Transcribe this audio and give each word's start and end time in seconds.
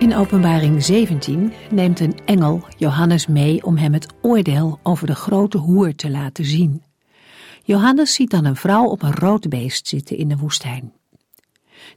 In 0.00 0.14
Openbaring 0.14 0.84
17 0.84 1.52
neemt 1.70 2.00
een 2.00 2.18
engel 2.24 2.64
Johannes 2.76 3.26
mee 3.26 3.64
om 3.64 3.76
hem 3.76 3.92
het 3.92 4.06
oordeel 4.22 4.78
over 4.82 5.06
de 5.06 5.14
grote 5.14 5.58
hoer 5.58 5.94
te 5.94 6.10
laten 6.10 6.44
zien. 6.44 6.82
Johannes 7.64 8.14
ziet 8.14 8.30
dan 8.30 8.44
een 8.44 8.56
vrouw 8.56 8.84
op 8.84 9.02
een 9.02 9.14
rood 9.14 9.48
beest 9.48 9.88
zitten 9.88 10.16
in 10.16 10.28
de 10.28 10.36
woestijn. 10.36 10.92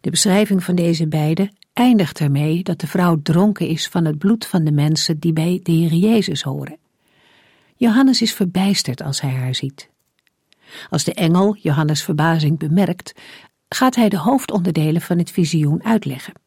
De 0.02 0.09
beschrijving 0.09 0.63
van 0.63 0.75
deze 0.75 1.08
beide 1.08 1.52
eindigt 1.73 2.20
ermee 2.20 2.63
dat 2.63 2.80
de 2.80 2.88
vrouw 2.88 3.21
dronken 3.21 3.67
is 3.67 3.88
van 3.88 4.05
het 4.05 4.17
bloed 4.17 4.45
van 4.45 4.63
de 4.63 4.72
mensen 4.72 5.20
die 5.20 5.33
bij 5.33 5.59
de 5.63 5.72
Heer 5.72 5.94
Jezus 5.94 6.42
horen. 6.42 6.77
Johannes 7.75 8.22
is 8.22 8.33
verbijsterd 8.33 9.02
als 9.02 9.22
hij 9.22 9.31
haar 9.31 9.55
ziet. 9.55 9.89
Als 10.89 11.03
de 11.03 11.14
engel 11.14 11.58
Johannes' 11.61 12.03
verbazing 12.03 12.59
bemerkt, 12.59 13.14
gaat 13.70 13.95
hij 13.95 14.09
de 14.09 14.17
hoofdonderdelen 14.17 15.02
van 15.02 15.17
het 15.17 15.31
visioen 15.31 15.83
uitleggen. 15.83 16.42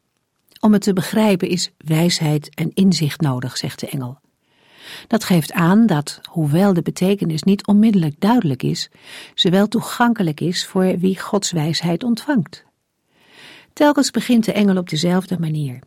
Om 0.59 0.73
het 0.73 0.81
te 0.81 0.93
begrijpen 0.93 1.49
is 1.49 1.71
wijsheid 1.77 2.55
en 2.55 2.71
inzicht 2.73 3.21
nodig, 3.21 3.57
zegt 3.57 3.79
de 3.79 3.87
engel. 3.87 4.19
Dat 5.07 5.23
geeft 5.23 5.51
aan 5.51 5.85
dat, 5.85 6.19
hoewel 6.23 6.73
de 6.73 6.81
betekenis 6.81 7.43
niet 7.43 7.67
onmiddellijk 7.67 8.15
duidelijk 8.19 8.63
is, 8.63 8.89
ze 9.33 9.49
wel 9.49 9.67
toegankelijk 9.67 10.39
is 10.39 10.65
voor 10.65 10.97
wie 10.97 11.19
Gods 11.19 11.51
wijsheid 11.51 12.03
ontvangt. 12.03 12.65
Telkens 13.73 14.11
begint 14.11 14.45
de 14.45 14.51
engel 14.51 14.77
op 14.77 14.89
dezelfde 14.89 15.39
manier. 15.39 15.79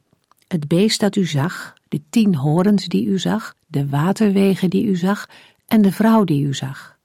Het 0.48 0.68
beest 0.68 1.00
dat 1.00 1.16
u 1.16 1.26
zag, 1.26 1.74
de 1.88 2.00
tien 2.10 2.34
horens 2.34 2.86
die 2.86 3.06
u 3.06 3.18
zag, 3.18 3.54
de 3.66 3.88
waterwegen 3.88 4.70
die 4.70 4.84
u 4.84 4.96
zag 4.96 5.28
en 5.66 5.82
de 5.82 5.92
vrouw 5.92 6.24
die 6.24 6.44
u 6.44 6.54
zag. 6.54 6.98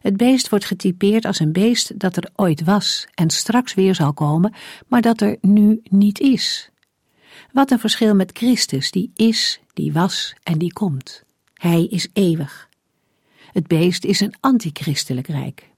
Het 0.00 0.16
beest 0.16 0.48
wordt 0.48 0.64
getypeerd 0.64 1.24
als 1.24 1.40
een 1.40 1.52
beest 1.52 1.98
dat 1.98 2.16
er 2.16 2.30
ooit 2.36 2.64
was 2.64 3.06
en 3.14 3.30
straks 3.30 3.74
weer 3.74 3.94
zal 3.94 4.12
komen, 4.12 4.54
maar 4.86 5.00
dat 5.00 5.20
er 5.20 5.36
nu 5.40 5.80
niet 5.82 6.20
is. 6.20 6.70
Wat 7.52 7.70
een 7.70 7.78
verschil 7.78 8.14
met 8.14 8.38
Christus, 8.38 8.90
die 8.90 9.10
is, 9.14 9.60
die 9.74 9.92
was 9.92 10.34
en 10.42 10.58
die 10.58 10.72
komt. 10.72 11.22
Hij 11.54 11.84
is 11.84 12.08
eeuwig. 12.12 12.68
Het 13.52 13.66
beest 13.66 14.04
is 14.04 14.20
een 14.20 14.34
antichristelijk 14.40 15.26
rijk. 15.26 15.68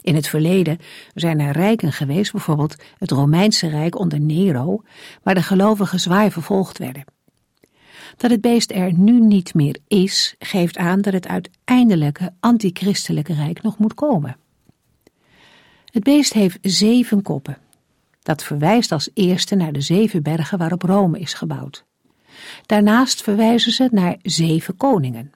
In 0.00 0.14
het 0.14 0.28
verleden 0.28 0.78
zijn 1.14 1.40
er 1.40 1.52
rijken 1.52 1.92
geweest, 1.92 2.32
bijvoorbeeld 2.32 2.76
het 2.98 3.10
Romeinse 3.10 3.68
Rijk 3.68 3.98
onder 3.98 4.20
Nero, 4.20 4.82
waar 5.22 5.34
de 5.34 5.42
gelovigen 5.42 6.00
zwaar 6.00 6.30
vervolgd 6.30 6.78
werden. 6.78 7.04
Dat 8.16 8.30
het 8.30 8.40
beest 8.40 8.70
er 8.70 8.92
nu 8.92 9.20
niet 9.20 9.54
meer 9.54 9.78
is, 9.88 10.34
geeft 10.38 10.76
aan 10.76 11.00
dat 11.00 11.12
het 11.12 11.28
uiteindelijke 11.28 12.32
antichristelijke 12.40 13.34
rijk 13.34 13.62
nog 13.62 13.78
moet 13.78 13.94
komen. 13.94 14.36
Het 15.84 16.02
beest 16.02 16.32
heeft 16.32 16.58
zeven 16.60 17.22
koppen. 17.22 17.58
Dat 18.22 18.44
verwijst 18.44 18.92
als 18.92 19.10
eerste 19.14 19.54
naar 19.54 19.72
de 19.72 19.80
zeven 19.80 20.22
bergen 20.22 20.58
waarop 20.58 20.82
Rome 20.82 21.18
is 21.18 21.34
gebouwd. 21.34 21.84
Daarnaast 22.66 23.22
verwijzen 23.22 23.72
ze 23.72 23.88
naar 23.90 24.16
zeven 24.22 24.76
koningen. 24.76 25.32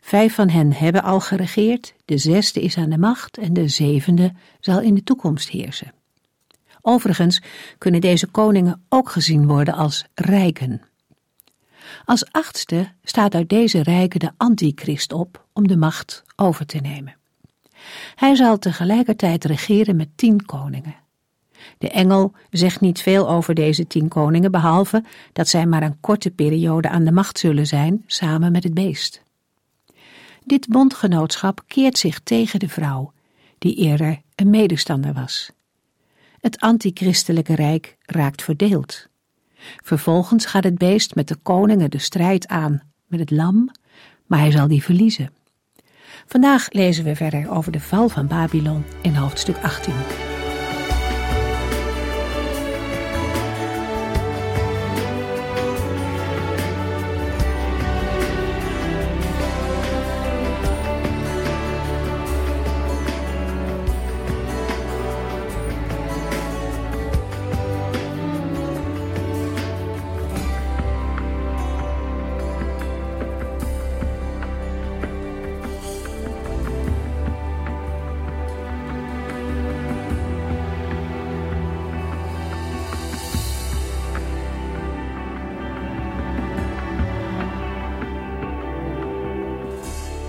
Vijf 0.00 0.34
van 0.34 0.48
hen 0.48 0.72
hebben 0.72 1.02
al 1.02 1.20
geregeerd, 1.20 1.94
de 2.04 2.18
zesde 2.18 2.60
is 2.60 2.76
aan 2.76 2.90
de 2.90 2.98
macht 2.98 3.38
en 3.38 3.52
de 3.52 3.68
zevende 3.68 4.32
zal 4.60 4.80
in 4.80 4.94
de 4.94 5.02
toekomst 5.02 5.48
heersen. 5.48 5.92
Overigens 6.80 7.42
kunnen 7.78 8.00
deze 8.00 8.26
koningen 8.26 8.84
ook 8.88 9.10
gezien 9.10 9.46
worden 9.46 9.74
als 9.74 10.04
rijken. 10.14 10.82
Als 12.04 12.32
achtste 12.32 12.92
staat 13.02 13.34
uit 13.34 13.48
deze 13.48 13.82
rijken 13.82 14.20
de 14.20 14.30
antichrist 14.36 15.12
op 15.12 15.46
om 15.52 15.68
de 15.68 15.76
macht 15.76 16.22
over 16.36 16.66
te 16.66 16.78
nemen. 16.78 17.16
Hij 18.14 18.34
zal 18.34 18.58
tegelijkertijd 18.58 19.44
regeren 19.44 19.96
met 19.96 20.08
tien 20.14 20.44
koningen. 20.44 20.94
De 21.78 21.90
engel 21.90 22.32
zegt 22.50 22.80
niet 22.80 23.00
veel 23.00 23.28
over 23.28 23.54
deze 23.54 23.86
tien 23.86 24.08
koningen, 24.08 24.50
behalve 24.50 25.04
dat 25.32 25.48
zij 25.48 25.66
maar 25.66 25.82
een 25.82 26.00
korte 26.00 26.30
periode 26.30 26.88
aan 26.88 27.04
de 27.04 27.12
macht 27.12 27.38
zullen 27.38 27.66
zijn, 27.66 28.04
samen 28.06 28.52
met 28.52 28.64
het 28.64 28.74
beest. 28.74 29.22
Dit 30.44 30.68
bondgenootschap 30.68 31.64
keert 31.66 31.98
zich 31.98 32.20
tegen 32.20 32.58
de 32.58 32.68
vrouw, 32.68 33.12
die 33.58 33.74
eerder 33.74 34.20
een 34.34 34.50
medestander 34.50 35.12
was. 35.12 35.50
Het 36.40 36.60
antichristelijke 36.60 37.54
rijk 37.54 37.96
raakt 38.02 38.42
verdeeld. 38.42 39.08
Vervolgens 39.76 40.46
gaat 40.46 40.64
het 40.64 40.78
beest 40.78 41.14
met 41.14 41.28
de 41.28 41.36
koningen 41.36 41.90
de 41.90 41.98
strijd 41.98 42.46
aan 42.48 42.82
met 43.06 43.20
het 43.20 43.30
lam, 43.30 43.70
maar 44.26 44.38
hij 44.38 44.50
zal 44.50 44.68
die 44.68 44.82
verliezen. 44.82 45.32
Vandaag 46.26 46.72
lezen 46.72 47.04
we 47.04 47.16
verder 47.16 47.50
over 47.50 47.72
de 47.72 47.80
val 47.80 48.08
van 48.08 48.26
Babylon 48.26 48.84
in 49.02 49.14
hoofdstuk 49.14 49.56
18. 49.62 50.23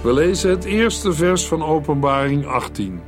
We 0.05 0.13
lezen 0.13 0.49
het 0.49 0.63
eerste 0.63 1.13
vers 1.13 1.47
van 1.47 1.63
Openbaring 1.63 2.45
18. 2.45 3.01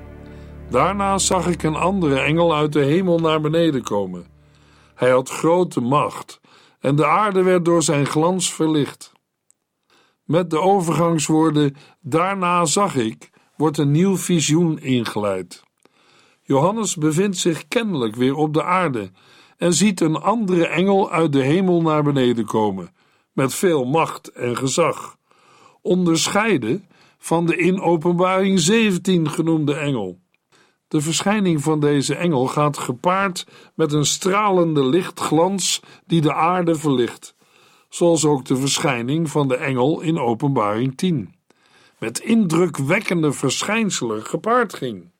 Daarna 0.70 1.18
zag 1.18 1.48
ik 1.48 1.64
een 1.64 1.76
andere 1.76 2.20
engel 2.20 2.56
uit 2.56 2.74
de 2.74 2.84
hemel 2.84 3.20
naar 3.20 3.42
beneden 3.42 3.84
komen. 3.84 4.26
Hij 4.96 5.10
had 5.10 5.30
grote 5.30 5.82
macht 5.82 6.40
en 6.80 6.96
de 6.96 7.06
aarde 7.06 7.44
werd 7.44 7.66
door 7.66 7.84
zijn 7.84 8.06
glans 8.06 8.54
verlicht. 8.54 9.12
Met 10.24 10.50
de 10.50 10.60
overgangswoorden 10.60 11.76
daarna 12.02 12.66
zag 12.66 12.96
ik 12.96 13.30
wordt 13.58 13.78
een 13.78 13.92
nieuw 13.92 14.18
visioen 14.18 14.80
ingeleid. 14.80 15.64
Johannes 16.42 16.96
bevindt 16.96 17.38
zich 17.38 17.68
kennelijk 17.68 18.16
weer 18.16 18.36
op 18.36 18.54
de 18.54 18.64
aarde 18.64 19.12
en 19.58 19.74
ziet 19.74 20.02
een 20.02 20.16
andere 20.16 20.68
engel 20.68 21.12
uit 21.12 21.32
de 21.32 21.44
hemel 21.44 21.82
naar 21.82 22.04
beneden 22.04 22.46
komen, 22.46 22.96
met 23.32 23.54
veel 23.54 23.86
macht 23.86 24.32
en 24.32 24.58
gezag 24.58 25.17
onderscheiden 25.88 26.86
van 27.18 27.46
de 27.46 27.58
in 27.58 27.82
Openbaring 27.82 28.60
17 28.60 29.30
genoemde 29.30 29.74
engel. 29.74 30.20
De 30.88 31.02
verschijning 31.02 31.62
van 31.62 31.80
deze 31.80 32.16
engel 32.16 32.48
gaat 32.48 32.78
gepaard 32.78 33.48
met 33.76 33.94
een 33.94 34.06
stralende 34.06 34.86
lichtglans 34.86 35.82
die 36.06 36.22
de 36.22 36.34
aarde 36.34 36.76
verlicht, 36.76 37.36
zoals 37.90 38.26
ook 38.26 38.46
de 38.46 38.58
verschijning 38.58 39.30
van 39.30 39.48
de 39.48 39.56
engel 39.56 40.02
in 40.02 40.20
Openbaring 40.20 40.98
10, 40.98 41.36
met 42.00 42.20
indrukwekkende 42.20 43.32
verschijnselen 43.32 44.26
gepaard 44.26 44.74
ging. 44.74 45.12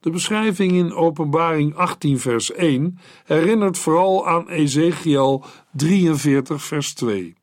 De 0.00 0.10
beschrijving 0.10 0.72
in 0.72 0.94
Openbaring 0.94 1.76
18, 1.76 2.18
vers 2.18 2.52
1 2.52 2.98
herinnert 3.24 3.78
vooral 3.78 4.28
aan 4.28 4.48
Ezekiel 4.48 5.44
43, 5.72 6.62
vers 6.62 6.94
2 6.94 7.34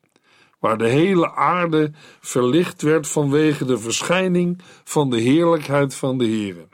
waar 0.60 0.78
de 0.78 0.88
hele 0.88 1.36
aarde 1.36 1.92
verlicht 2.20 2.82
werd 2.82 3.08
vanwege 3.08 3.66
de 3.66 3.78
verschijning 3.78 4.62
van 4.84 5.10
de 5.10 5.20
heerlijkheid 5.20 5.96
van 5.96 6.18
de 6.18 6.26
Heere. 6.26 6.68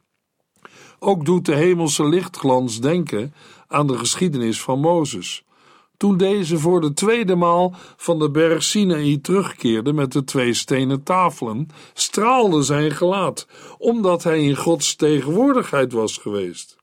Ook 0.99 1.25
doet 1.25 1.45
de 1.45 1.55
hemelse 1.55 2.09
lichtglans 2.09 2.79
denken 2.79 3.33
aan 3.67 3.87
de 3.87 3.97
geschiedenis 3.97 4.61
van 4.61 4.79
Mozes. 4.79 5.43
Toen 5.97 6.17
deze 6.17 6.57
voor 6.57 6.81
de 6.81 6.93
tweede 6.93 7.35
maal 7.35 7.73
van 7.97 8.19
de 8.19 8.29
berg 8.31 8.63
Sinaï 8.63 9.17
terugkeerde 9.17 9.93
met 9.93 10.11
de 10.11 10.23
twee 10.23 10.53
stenen 10.53 11.03
tafelen, 11.03 11.67
straalde 11.93 12.61
zijn 12.61 12.91
gelaat, 12.91 13.47
omdat 13.77 14.23
hij 14.23 14.43
in 14.43 14.55
Gods 14.55 14.95
tegenwoordigheid 14.95 15.91
was 15.91 16.17
geweest. 16.17 16.77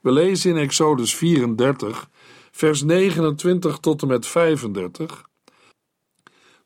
We 0.00 0.12
lezen 0.12 0.50
in 0.50 0.56
Exodus 0.56 1.14
34 1.14 2.08
vers 2.50 2.82
29 2.82 3.78
tot 3.78 4.02
en 4.02 4.08
met 4.08 4.26
35. 4.26 5.27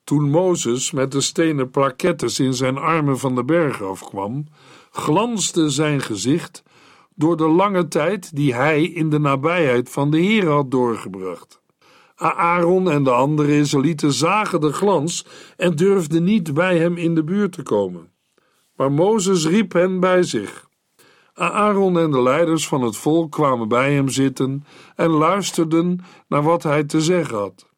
Toen 0.04 0.30
Mozes 0.30 0.90
met 0.90 1.12
de 1.12 1.20
stenen 1.20 1.70
plakettes 1.70 2.40
in 2.40 2.54
zijn 2.54 2.78
armen 2.78 3.18
van 3.18 3.34
de 3.34 3.44
berg 3.44 3.82
afkwam, 3.82 4.46
glansde 4.90 5.70
zijn 5.70 6.00
gezicht 6.00 6.62
door 7.14 7.36
de 7.36 7.48
lange 7.48 7.88
tijd 7.88 8.36
die 8.36 8.54
hij 8.54 8.82
in 8.82 9.10
de 9.10 9.18
nabijheid 9.18 9.90
van 9.90 10.10
de 10.10 10.18
Heer 10.18 10.48
had 10.48 10.70
doorgebracht. 10.70 11.60
Aaron 12.16 12.90
en 12.90 13.04
de 13.04 13.10
andere 13.10 13.56
Israëlieten 13.56 14.12
zagen 14.12 14.60
de 14.60 14.72
glans 14.72 15.26
en 15.56 15.76
durfden 15.76 16.24
niet 16.24 16.54
bij 16.54 16.78
hem 16.78 16.96
in 16.96 17.14
de 17.14 17.24
buurt 17.24 17.52
te 17.52 17.62
komen. 17.62 18.10
Maar 18.76 18.92
Mozes 18.92 19.46
riep 19.46 19.72
hen 19.72 20.00
bij 20.00 20.22
zich. 20.22 20.68
Aaron 21.34 21.98
en 21.98 22.10
de 22.10 22.22
leiders 22.22 22.68
van 22.68 22.82
het 22.82 22.96
volk 22.96 23.30
kwamen 23.30 23.68
bij 23.68 23.94
hem 23.94 24.08
zitten 24.08 24.64
en 24.96 25.10
luisterden 25.10 26.00
naar 26.28 26.42
wat 26.42 26.62
hij 26.62 26.84
te 26.84 27.00
zeggen 27.00 27.38
had. 27.38 27.71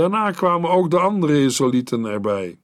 Daarna 0.00 0.30
kwamen 0.30 0.70
ook 0.70 0.90
de 0.90 0.98
andere 0.98 1.42
Israëlieten 1.42 2.04
erbij. 2.04 2.58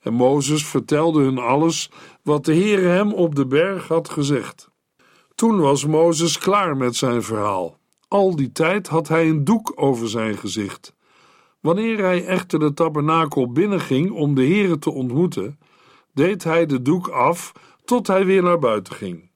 En 0.00 0.14
Mozes 0.14 0.66
vertelde 0.66 1.22
hun 1.22 1.38
alles 1.38 1.90
wat 2.22 2.44
de 2.44 2.52
Heer 2.52 2.82
hem 2.82 3.12
op 3.12 3.34
de 3.34 3.46
berg 3.46 3.88
had 3.88 4.08
gezegd. 4.08 4.68
Toen 5.34 5.60
was 5.60 5.86
Mozes 5.86 6.38
klaar 6.38 6.76
met 6.76 6.96
zijn 6.96 7.22
verhaal. 7.22 7.78
Al 8.08 8.36
die 8.36 8.52
tijd 8.52 8.88
had 8.88 9.08
hij 9.08 9.28
een 9.28 9.44
doek 9.44 9.72
over 9.74 10.08
zijn 10.08 10.36
gezicht. 10.36 10.94
Wanneer 11.60 11.98
hij 11.98 12.26
echter 12.26 12.58
de 12.58 12.74
tabernakel 12.74 13.52
binnenging 13.52 14.10
om 14.10 14.34
de 14.34 14.46
Heere 14.46 14.78
te 14.78 14.90
ontmoeten, 14.90 15.58
deed 16.12 16.44
hij 16.44 16.66
de 16.66 16.82
doek 16.82 17.08
af 17.08 17.52
tot 17.84 18.06
hij 18.06 18.24
weer 18.24 18.42
naar 18.42 18.58
buiten 18.58 18.94
ging. 18.94 19.30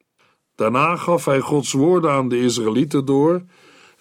Daarna 0.55 0.97
gaf 0.97 1.25
hij 1.25 1.41
Gods 1.41 1.73
woorden 1.73 2.11
aan 2.11 2.29
de 2.29 2.41
Israëlieten 2.41 3.05
door, 3.05 3.43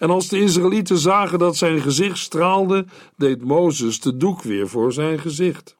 en 0.00 0.10
als 0.10 0.28
de 0.28 0.40
Israëlieten 0.40 0.98
zagen 0.98 1.38
dat 1.38 1.56
zijn 1.56 1.80
gezicht 1.80 2.18
straalde, 2.18 2.86
deed 3.16 3.44
Mozes 3.44 4.00
de 4.00 4.16
doek 4.16 4.42
weer 4.42 4.68
voor 4.68 4.92
zijn 4.92 5.18
gezicht. 5.18 5.76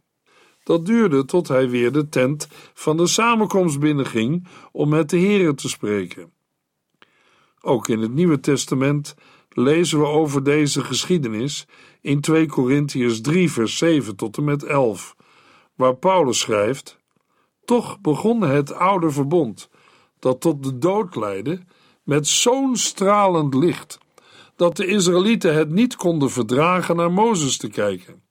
Dat 0.62 0.86
duurde 0.86 1.24
tot 1.24 1.48
hij 1.48 1.68
weer 1.68 1.92
de 1.92 2.08
tent 2.08 2.48
van 2.74 2.96
de 2.96 3.06
samenkomst 3.06 3.78
binnenging 3.78 4.46
om 4.72 4.88
met 4.88 5.10
de 5.10 5.18
Heere 5.18 5.54
te 5.54 5.68
spreken. 5.68 6.32
Ook 7.60 7.88
in 7.88 8.00
het 8.00 8.14
Nieuwe 8.14 8.40
Testament 8.40 9.14
lezen 9.48 9.98
we 9.98 10.06
over 10.06 10.44
deze 10.44 10.84
geschiedenis 10.84 11.66
in 12.00 12.20
2 12.20 12.46
Korintiërs 12.46 13.20
3 13.20 13.50
vers 13.50 13.76
7 13.76 14.16
tot 14.16 14.36
en 14.36 14.44
met 14.44 14.62
11, 14.62 15.16
waar 15.74 15.96
Paulus 15.96 16.38
schrijft: 16.38 16.98
Toch 17.64 18.00
begon 18.00 18.40
het 18.40 18.72
oude 18.72 19.10
verbond, 19.10 19.70
dat 20.18 20.40
tot 20.40 20.62
de 20.62 20.78
dood 20.78 21.16
leidde, 21.16 21.60
met 22.02 22.26
zo'n 22.26 22.76
stralend 22.76 23.54
licht, 23.54 23.98
dat 24.60 24.76
de 24.76 24.86
Israëlieten 24.86 25.54
het 25.54 25.70
niet 25.70 25.96
konden 25.96 26.30
verdragen 26.30 26.96
naar 26.96 27.12
Mozes 27.12 27.56
te 27.56 27.68
kijken. 27.68 28.22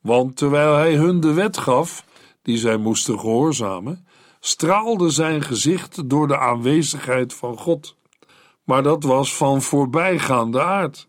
Want 0.00 0.36
terwijl 0.36 0.74
hij 0.74 0.94
hun 0.94 1.20
de 1.20 1.32
wet 1.32 1.56
gaf, 1.58 2.04
die 2.42 2.56
zij 2.56 2.76
moesten 2.76 3.18
gehoorzamen, 3.20 4.06
straalde 4.40 5.10
zijn 5.10 5.42
gezicht 5.42 6.08
door 6.08 6.28
de 6.28 6.38
aanwezigheid 6.38 7.34
van 7.34 7.58
God. 7.58 7.96
Maar 8.64 8.82
dat 8.82 9.02
was 9.02 9.36
van 9.36 9.62
voorbijgaande 9.62 10.62
aard. 10.62 11.08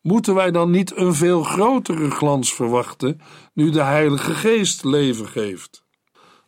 Moeten 0.00 0.34
wij 0.34 0.50
dan 0.50 0.70
niet 0.70 0.96
een 0.96 1.14
veel 1.14 1.42
grotere 1.42 2.10
glans 2.10 2.54
verwachten 2.54 3.20
nu 3.52 3.70
de 3.70 3.82
Heilige 3.82 4.34
Geest 4.34 4.84
leven 4.84 5.26
geeft? 5.26 5.84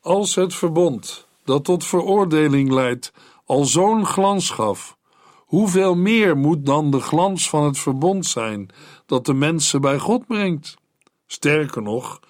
Als 0.00 0.34
het 0.34 0.54
verbond 0.54 1.28
dat 1.44 1.64
tot 1.64 1.84
veroordeling 1.84 2.72
leidt 2.72 3.12
al 3.44 3.64
zo'n 3.64 4.06
glans 4.06 4.50
gaf, 4.50 4.96
hoeveel 5.44 5.94
meer 5.94 6.36
moet 6.36 6.66
dan 6.66 6.90
de 6.90 7.00
glans 7.00 7.48
van 7.48 7.64
het 7.64 7.78
verbond 7.78 8.26
zijn 8.26 8.68
dat 9.06 9.26
de 9.26 9.34
mensen 9.34 9.80
bij 9.80 9.98
God 9.98 10.26
brengt? 10.26 10.76
Sterker 11.26 11.82
nog, 11.82 12.20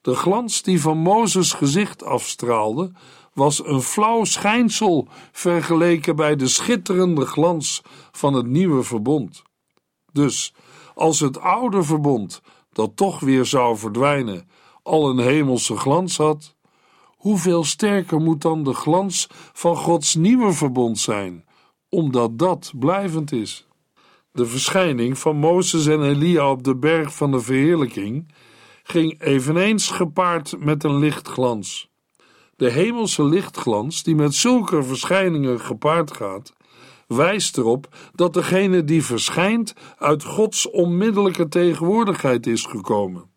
de 0.00 0.14
glans 0.14 0.62
die 0.62 0.80
van 0.80 0.98
Mozes 0.98 1.52
gezicht 1.52 2.04
afstraalde, 2.04 2.92
was 3.32 3.66
een 3.66 3.82
flauw 3.82 4.24
schijnsel 4.24 5.08
vergeleken 5.32 6.16
bij 6.16 6.36
de 6.36 6.46
schitterende 6.46 7.26
glans 7.26 7.82
van 8.12 8.34
het 8.34 8.46
nieuwe 8.46 8.82
verbond. 8.82 9.42
Dus, 10.12 10.54
als 10.94 11.20
het 11.20 11.40
oude 11.40 11.82
verbond, 11.82 12.42
dat 12.72 12.96
toch 12.96 13.20
weer 13.20 13.44
zou 13.44 13.76
verdwijnen, 13.76 14.48
al 14.82 15.08
een 15.08 15.18
hemelse 15.18 15.76
glans 15.76 16.16
had, 16.16 16.54
hoeveel 17.16 17.64
sterker 17.64 18.20
moet 18.20 18.40
dan 18.40 18.64
de 18.64 18.74
glans 18.74 19.26
van 19.52 19.76
Gods 19.76 20.14
nieuwe 20.14 20.52
verbond 20.52 20.98
zijn, 20.98 21.44
omdat 21.88 22.38
dat 22.38 22.72
blijvend 22.78 23.32
is? 23.32 23.66
De 24.32 24.46
verschijning 24.46 25.18
van 25.18 25.36
Mozes 25.36 25.86
en 25.86 26.02
Elia 26.02 26.50
op 26.50 26.64
de 26.64 26.76
berg 26.76 27.14
van 27.14 27.30
de 27.30 27.40
verheerlijking 27.40 28.32
ging 28.82 29.20
eveneens 29.22 29.90
gepaard 29.90 30.58
met 30.58 30.84
een 30.84 30.98
lichtglans. 30.98 31.90
De 32.56 32.70
hemelse 32.70 33.24
lichtglans, 33.24 34.02
die 34.02 34.14
met 34.14 34.34
zulke 34.34 34.82
verschijningen 34.82 35.60
gepaard 35.60 36.12
gaat, 36.12 36.52
wijst 37.06 37.58
erop 37.58 37.88
dat 38.14 38.34
degene 38.34 38.84
die 38.84 39.04
verschijnt 39.04 39.74
uit 39.98 40.24
Gods 40.24 40.70
onmiddellijke 40.70 41.48
tegenwoordigheid 41.48 42.46
is 42.46 42.64
gekomen. 42.64 43.30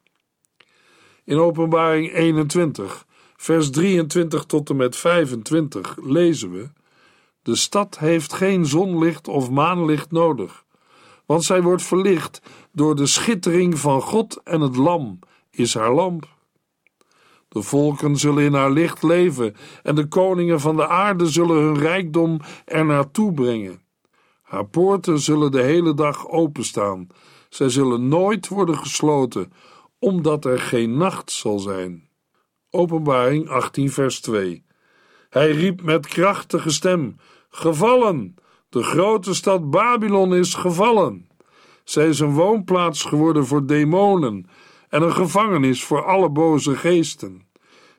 In 1.24 1.38
Openbaring 1.38 2.14
21, 2.14 3.06
vers 3.36 3.70
23 3.70 4.44
tot 4.44 4.70
en 4.70 4.76
met 4.76 4.96
25 4.96 5.98
lezen 6.02 6.52
we: 6.52 6.70
De 7.50 7.56
stad 7.56 8.00
heeft 8.00 8.34
geen 8.34 8.66
zonlicht 8.66 9.28
of 9.28 9.50
maanlicht 9.50 10.12
nodig, 10.12 10.66
want 11.26 11.44
zij 11.44 11.62
wordt 11.62 11.84
verlicht 11.84 12.42
door 12.72 12.96
de 12.96 13.06
schittering 13.06 13.80
van 13.80 14.02
God 14.02 14.42
en 14.44 14.62
het 14.62 14.76
Lam 14.76 15.20
is 15.52 15.74
haar 15.74 15.94
lamp. 15.94 16.28
De 17.48 17.62
volken 17.62 18.18
zullen 18.18 18.44
in 18.44 18.54
haar 18.54 18.72
licht 18.72 19.04
leven 19.04 19.56
en 19.84 19.96
de 19.96 20.08
koningen 20.08 20.60
van 20.60 20.76
de 20.76 20.88
aarde 20.88 21.30
zullen 21.30 21.56
hun 21.56 21.78
rijkdom 21.78 22.40
er 22.66 22.86
naartoe 22.86 23.34
brengen. 23.34 23.82
Haar 24.42 24.66
poorten 24.66 25.20
zullen 25.20 25.52
de 25.52 25.62
hele 25.62 25.94
dag 25.94 26.28
openstaan. 26.28 27.08
Zij 27.50 27.70
zullen 27.70 28.08
nooit 28.08 28.48
worden 28.48 28.78
gesloten, 28.78 29.54
omdat 30.00 30.46
er 30.46 30.60
geen 30.60 30.98
nacht 30.98 31.32
zal 31.32 31.60
zijn. 31.60 32.10
Openbaring 32.70 33.50
18, 33.50 33.92
vers 33.92 34.22
2. 34.22 34.64
Hij 35.30 35.52
riep 35.52 35.82
met 35.82 36.08
krachtige 36.08 36.70
stem: 36.70 37.16
Gevallen! 37.50 38.36
De 38.70 38.84
grote 38.84 39.34
stad 39.34 39.70
Babylon 39.70 40.36
is 40.36 40.54
gevallen. 40.54 41.28
Zij 41.84 42.08
is 42.08 42.20
een 42.20 42.34
woonplaats 42.34 43.04
geworden 43.04 43.46
voor 43.46 43.66
demonen 43.66 44.50
en 44.90 45.02
een 45.02 45.14
gevangenis 45.14 45.84
voor 45.84 46.06
alle 46.06 46.30
boze 46.30 46.76
geesten. 46.76 47.48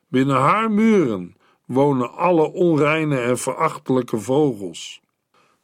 Binnen 0.07 0.35
haar 0.35 0.71
muren 0.71 1.35
wonen 1.65 2.13
alle 2.13 2.51
onreine 2.51 3.19
en 3.19 3.37
verachtelijke 3.37 4.19
vogels. 4.19 5.01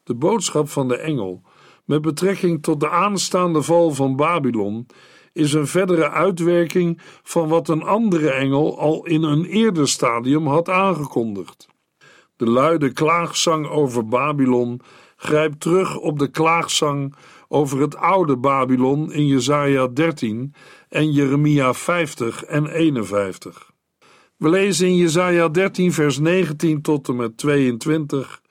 De 0.04 0.16
boodschap 0.16 0.70
van 0.70 0.88
de 0.88 0.98
engel 0.98 1.42
met 1.86 2.02
betrekking 2.02 2.64
tot 2.64 2.80
de 2.80 2.90
aanstaande 2.90 3.62
val 3.62 3.92
van 3.92 4.16
Babylon 4.16 4.88
is 5.34 5.54
een 5.54 5.68
verdere 5.68 6.10
uitwerking 6.10 7.02
van 7.24 7.48
wat 7.48 7.68
een 7.68 7.84
andere 7.84 8.30
engel 8.30 8.80
al 8.80 9.06
in 9.06 9.24
een 9.24 9.46
eerder 9.46 9.88
stadium 9.88 10.48
had 10.48 10.70
aangekondigd. 10.70 11.68
De 12.38 12.50
luide 12.50 12.92
klaagzang 12.94 13.68
over 13.68 14.08
Babylon 14.08 14.82
grijpt 15.16 15.60
terug 15.60 15.98
op 15.98 16.20
de 16.20 16.28
klaagzang 16.28 17.16
over 17.48 17.82
het 17.82 17.96
oude 17.96 18.38
Babylon 18.38 19.12
in 19.12 19.28
Jesaja 19.28 19.88
13 19.88 20.54
en 20.90 21.12
Jeremia 21.12 21.74
50 21.74 22.44
en 22.44 22.68
51. 22.68 23.72
We 24.36 24.50
lezen 24.50 24.88
in 24.88 24.96
Jesaja 24.96 25.48
13 25.48 25.94
vers 25.94 26.20
19 26.20 26.82
tot 26.82 27.08
en 27.08 27.16
met 27.16 27.38
22 27.38 28.42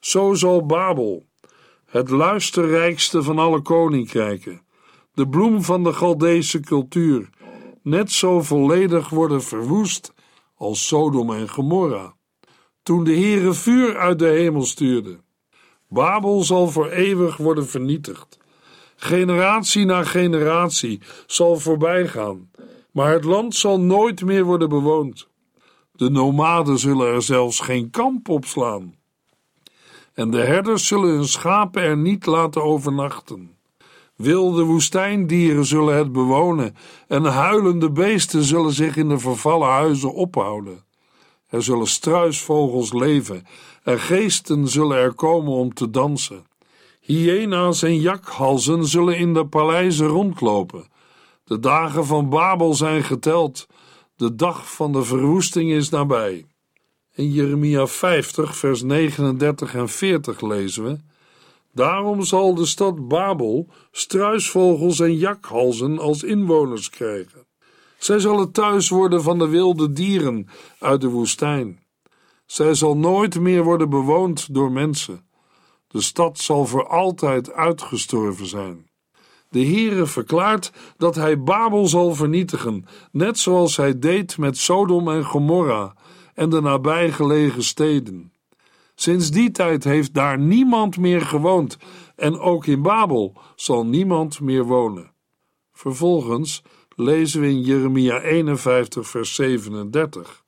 Zo 0.00 0.34
zal 0.34 0.66
Babel, 0.66 1.26
het 1.86 2.10
luisterrijkste 2.10 3.22
van 3.22 3.38
alle 3.38 3.62
koninkrijken, 3.62 4.62
de 5.12 5.28
bloem 5.28 5.62
van 5.62 5.84
de 5.84 5.92
Galdeese 5.92 6.60
cultuur, 6.60 7.28
net 7.82 8.12
zo 8.12 8.42
volledig 8.42 9.08
worden 9.08 9.42
verwoest 9.42 10.12
als 10.54 10.86
Sodom 10.86 11.32
en 11.32 11.48
Gomorra, 11.48 12.16
toen 12.88 13.04
de 13.04 13.14
Heere 13.14 13.52
vuur 13.52 13.96
uit 13.96 14.18
de 14.18 14.26
hemel 14.26 14.64
stuurde. 14.64 15.18
Babel 15.88 16.42
zal 16.42 16.68
voor 16.68 16.88
eeuwig 16.88 17.36
worden 17.36 17.66
vernietigd. 17.66 18.38
Generatie 18.96 19.84
na 19.84 20.04
generatie 20.04 21.00
zal 21.26 21.56
voorbijgaan, 21.56 22.50
maar 22.92 23.12
het 23.12 23.24
land 23.24 23.54
zal 23.54 23.80
nooit 23.80 24.24
meer 24.24 24.44
worden 24.44 24.68
bewoond. 24.68 25.28
De 25.92 26.10
nomaden 26.10 26.78
zullen 26.78 27.14
er 27.14 27.22
zelfs 27.22 27.60
geen 27.60 27.90
kamp 27.90 28.28
op 28.28 28.44
slaan. 28.44 28.94
En 30.14 30.30
de 30.30 30.40
herders 30.40 30.86
zullen 30.86 31.14
hun 31.14 31.28
schapen 31.28 31.82
er 31.82 31.96
niet 31.96 32.26
laten 32.26 32.62
overnachten. 32.62 33.56
Wilde 34.16 34.62
woestijndieren 34.62 35.64
zullen 35.64 35.96
het 35.96 36.12
bewonen 36.12 36.76
en 37.08 37.24
huilende 37.24 37.90
beesten 37.90 38.44
zullen 38.44 38.72
zich 38.72 38.96
in 38.96 39.08
de 39.08 39.18
vervallen 39.18 39.68
huizen 39.68 40.14
ophouden. 40.14 40.86
Er 41.48 41.62
zullen 41.62 41.86
struisvogels 41.86 42.92
leven 42.92 43.46
en 43.82 44.00
geesten 44.00 44.68
zullen 44.68 44.96
er 44.96 45.14
komen 45.14 45.52
om 45.52 45.74
te 45.74 45.90
dansen. 45.90 46.46
Hyena's 47.00 47.82
en 47.82 48.00
jakhalzen 48.00 48.86
zullen 48.86 49.16
in 49.16 49.34
de 49.34 49.46
paleizen 49.46 50.06
rondlopen. 50.06 50.86
De 51.44 51.58
dagen 51.58 52.06
van 52.06 52.28
Babel 52.28 52.74
zijn 52.74 53.02
geteld. 53.02 53.66
De 54.16 54.34
dag 54.34 54.72
van 54.72 54.92
de 54.92 55.04
verwoesting 55.04 55.70
is 55.70 55.88
nabij. 55.88 56.46
In 57.14 57.30
Jeremia 57.32 57.86
50, 57.86 58.56
vers 58.56 58.82
39 58.82 59.74
en 59.74 59.88
40 59.88 60.40
lezen 60.40 60.84
we: 60.84 60.98
Daarom 61.72 62.22
zal 62.22 62.54
de 62.54 62.66
stad 62.66 63.08
Babel 63.08 63.68
struisvogels 63.90 65.00
en 65.00 65.16
jakhalzen 65.16 65.98
als 65.98 66.22
inwoners 66.22 66.90
krijgen. 66.90 67.47
Zij 67.98 68.18
zal 68.18 68.40
het 68.40 68.54
thuis 68.54 68.88
worden 68.88 69.22
van 69.22 69.38
de 69.38 69.48
wilde 69.48 69.92
dieren 69.92 70.48
uit 70.78 71.00
de 71.00 71.08
woestijn. 71.08 71.82
Zij 72.46 72.74
zal 72.74 72.96
nooit 72.96 73.40
meer 73.40 73.64
worden 73.64 73.90
bewoond 73.90 74.54
door 74.54 74.72
mensen. 74.72 75.26
De 75.88 76.00
stad 76.00 76.38
zal 76.38 76.66
voor 76.66 76.88
altijd 76.88 77.52
uitgestorven 77.52 78.46
zijn. 78.46 78.88
De 79.50 79.64
Heere 79.64 80.06
verklaart 80.06 80.72
dat 80.96 81.14
hij 81.14 81.42
Babel 81.42 81.86
zal 81.86 82.14
vernietigen, 82.14 82.84
net 83.12 83.38
zoals 83.38 83.76
hij 83.76 83.98
deed 83.98 84.38
met 84.38 84.58
Sodom 84.58 85.08
en 85.08 85.24
Gomorra 85.24 85.94
en 86.34 86.50
de 86.50 86.60
nabijgelegen 86.60 87.62
steden. 87.62 88.32
Sinds 88.94 89.30
die 89.30 89.50
tijd 89.50 89.84
heeft 89.84 90.14
daar 90.14 90.38
niemand 90.38 90.98
meer 90.98 91.20
gewoond 91.20 91.76
en 92.16 92.38
ook 92.38 92.66
in 92.66 92.82
Babel 92.82 93.32
zal 93.56 93.86
niemand 93.86 94.40
meer 94.40 94.64
wonen. 94.64 95.12
Vervolgens 95.72 96.62
lezen 96.98 97.40
we 97.40 97.46
in 97.48 97.60
Jeremia 97.60 98.20
51, 98.20 99.08
vers 99.08 99.34
37. 99.34 100.44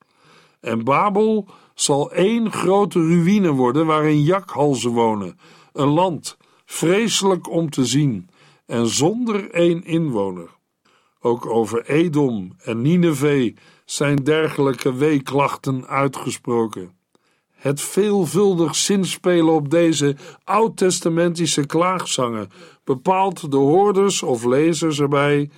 En 0.59 0.83
Babel 0.83 1.47
zal 1.73 2.11
één 2.11 2.51
grote 2.51 2.99
ruïne 2.99 3.51
worden 3.51 3.85
waarin 3.85 4.23
jakhalzen 4.23 4.91
wonen, 4.91 5.39
een 5.73 5.87
land 5.87 6.37
vreselijk 6.65 7.49
om 7.49 7.69
te 7.69 7.85
zien 7.85 8.29
en 8.65 8.87
zonder 8.87 9.51
één 9.51 9.83
inwoner. 9.83 10.49
Ook 11.19 11.45
over 11.45 11.85
Edom 11.85 12.51
en 12.63 12.81
Nineveh 12.81 13.55
zijn 13.85 14.15
dergelijke 14.15 14.93
weeklachten 14.93 15.87
uitgesproken. 15.87 16.91
Het 17.51 17.81
veelvuldig 17.81 18.75
zinspelen 18.75 19.53
op 19.53 19.69
deze 19.69 20.15
oud-testamentische 20.43 21.65
klaagzangen 21.65 22.49
bepaalt 22.83 23.51
de 23.51 23.57
hoorders 23.57 24.23
of 24.23 24.45
lezers 24.45 24.99
erbij 24.99 25.49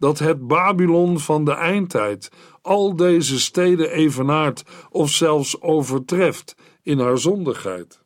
dat 0.00 0.18
het 0.18 0.46
Babylon 0.46 1.18
van 1.18 1.44
de 1.44 1.52
eindtijd 1.52 2.30
al 2.62 2.96
deze 2.96 3.40
steden 3.40 3.90
evenaart 3.90 4.62
of 4.90 5.10
zelfs 5.10 5.60
overtreft 5.60 6.54
in 6.82 6.98
haar 6.98 7.18
zondigheid. 7.18 8.02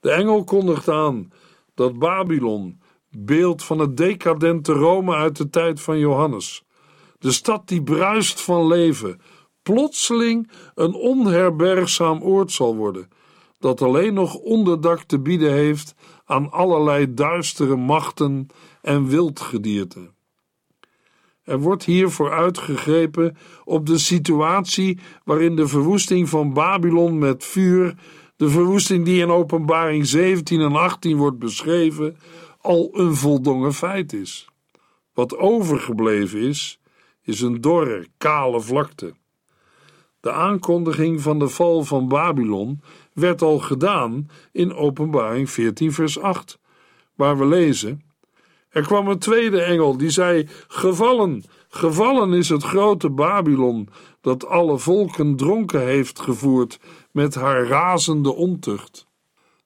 De 0.00 0.10
engel 0.10 0.44
kondigt 0.44 0.88
aan 0.88 1.32
dat 1.74 1.98
Babylon, 1.98 2.80
beeld 3.10 3.64
van 3.64 3.78
het 3.78 3.96
decadente 3.96 4.72
Rome 4.72 5.14
uit 5.14 5.36
de 5.36 5.50
tijd 5.50 5.80
van 5.80 5.98
Johannes, 5.98 6.64
de 7.18 7.32
stad 7.32 7.68
die 7.68 7.82
bruist 7.82 8.40
van 8.40 8.66
leven, 8.66 9.20
plotseling 9.62 10.50
een 10.74 10.94
onherbergzaam 10.94 12.22
oord 12.22 12.52
zal 12.52 12.76
worden, 12.76 13.08
dat 13.58 13.82
alleen 13.82 14.14
nog 14.14 14.34
onderdak 14.34 15.02
te 15.02 15.20
bieden 15.20 15.52
heeft 15.52 15.94
aan 16.24 16.50
allerlei 16.50 17.14
duistere 17.14 17.76
machten 17.76 18.46
en 18.82 19.06
wildgedierte. 19.06 20.10
Er 21.44 21.60
wordt 21.60 21.84
hier 21.84 22.10
vooruitgegrepen 22.10 23.36
op 23.64 23.86
de 23.86 23.98
situatie 23.98 24.98
waarin 25.24 25.56
de 25.56 25.68
verwoesting 25.68 26.28
van 26.28 26.52
Babylon 26.52 27.18
met 27.18 27.44
vuur, 27.44 27.94
de 28.36 28.48
verwoesting 28.48 29.04
die 29.04 29.20
in 29.20 29.30
Openbaring 29.30 30.06
17 30.06 30.60
en 30.60 30.72
18 30.72 31.16
wordt 31.16 31.38
beschreven, 31.38 32.16
al 32.60 32.90
een 32.92 33.14
voldongen 33.14 33.74
feit 33.74 34.12
is. 34.12 34.48
Wat 35.14 35.36
overgebleven 35.36 36.40
is, 36.40 36.80
is 37.22 37.40
een 37.40 37.60
dorre, 37.60 38.06
kale 38.18 38.60
vlakte. 38.60 39.14
De 40.20 40.32
aankondiging 40.32 41.20
van 41.20 41.38
de 41.38 41.48
val 41.48 41.84
van 41.84 42.08
Babylon 42.08 42.80
werd 43.12 43.42
al 43.42 43.58
gedaan 43.58 44.28
in 44.52 44.74
Openbaring 44.74 45.50
14, 45.50 45.92
vers 45.92 46.18
8, 46.18 46.58
waar 47.14 47.38
we 47.38 47.46
lezen: 47.46 48.02
Er 48.72 48.82
kwam 48.82 49.08
een 49.08 49.18
tweede 49.18 49.62
engel 49.62 49.96
die 49.96 50.10
zei: 50.10 50.48
Gevallen, 50.68 51.44
gevallen 51.68 52.32
is 52.32 52.48
het 52.48 52.62
grote 52.62 53.10
Babylon, 53.10 53.88
dat 54.20 54.46
alle 54.46 54.78
volken 54.78 55.36
dronken 55.36 55.86
heeft 55.86 56.20
gevoerd 56.20 56.78
met 57.10 57.34
haar 57.34 57.66
razende 57.66 58.34
ontucht. 58.34 59.06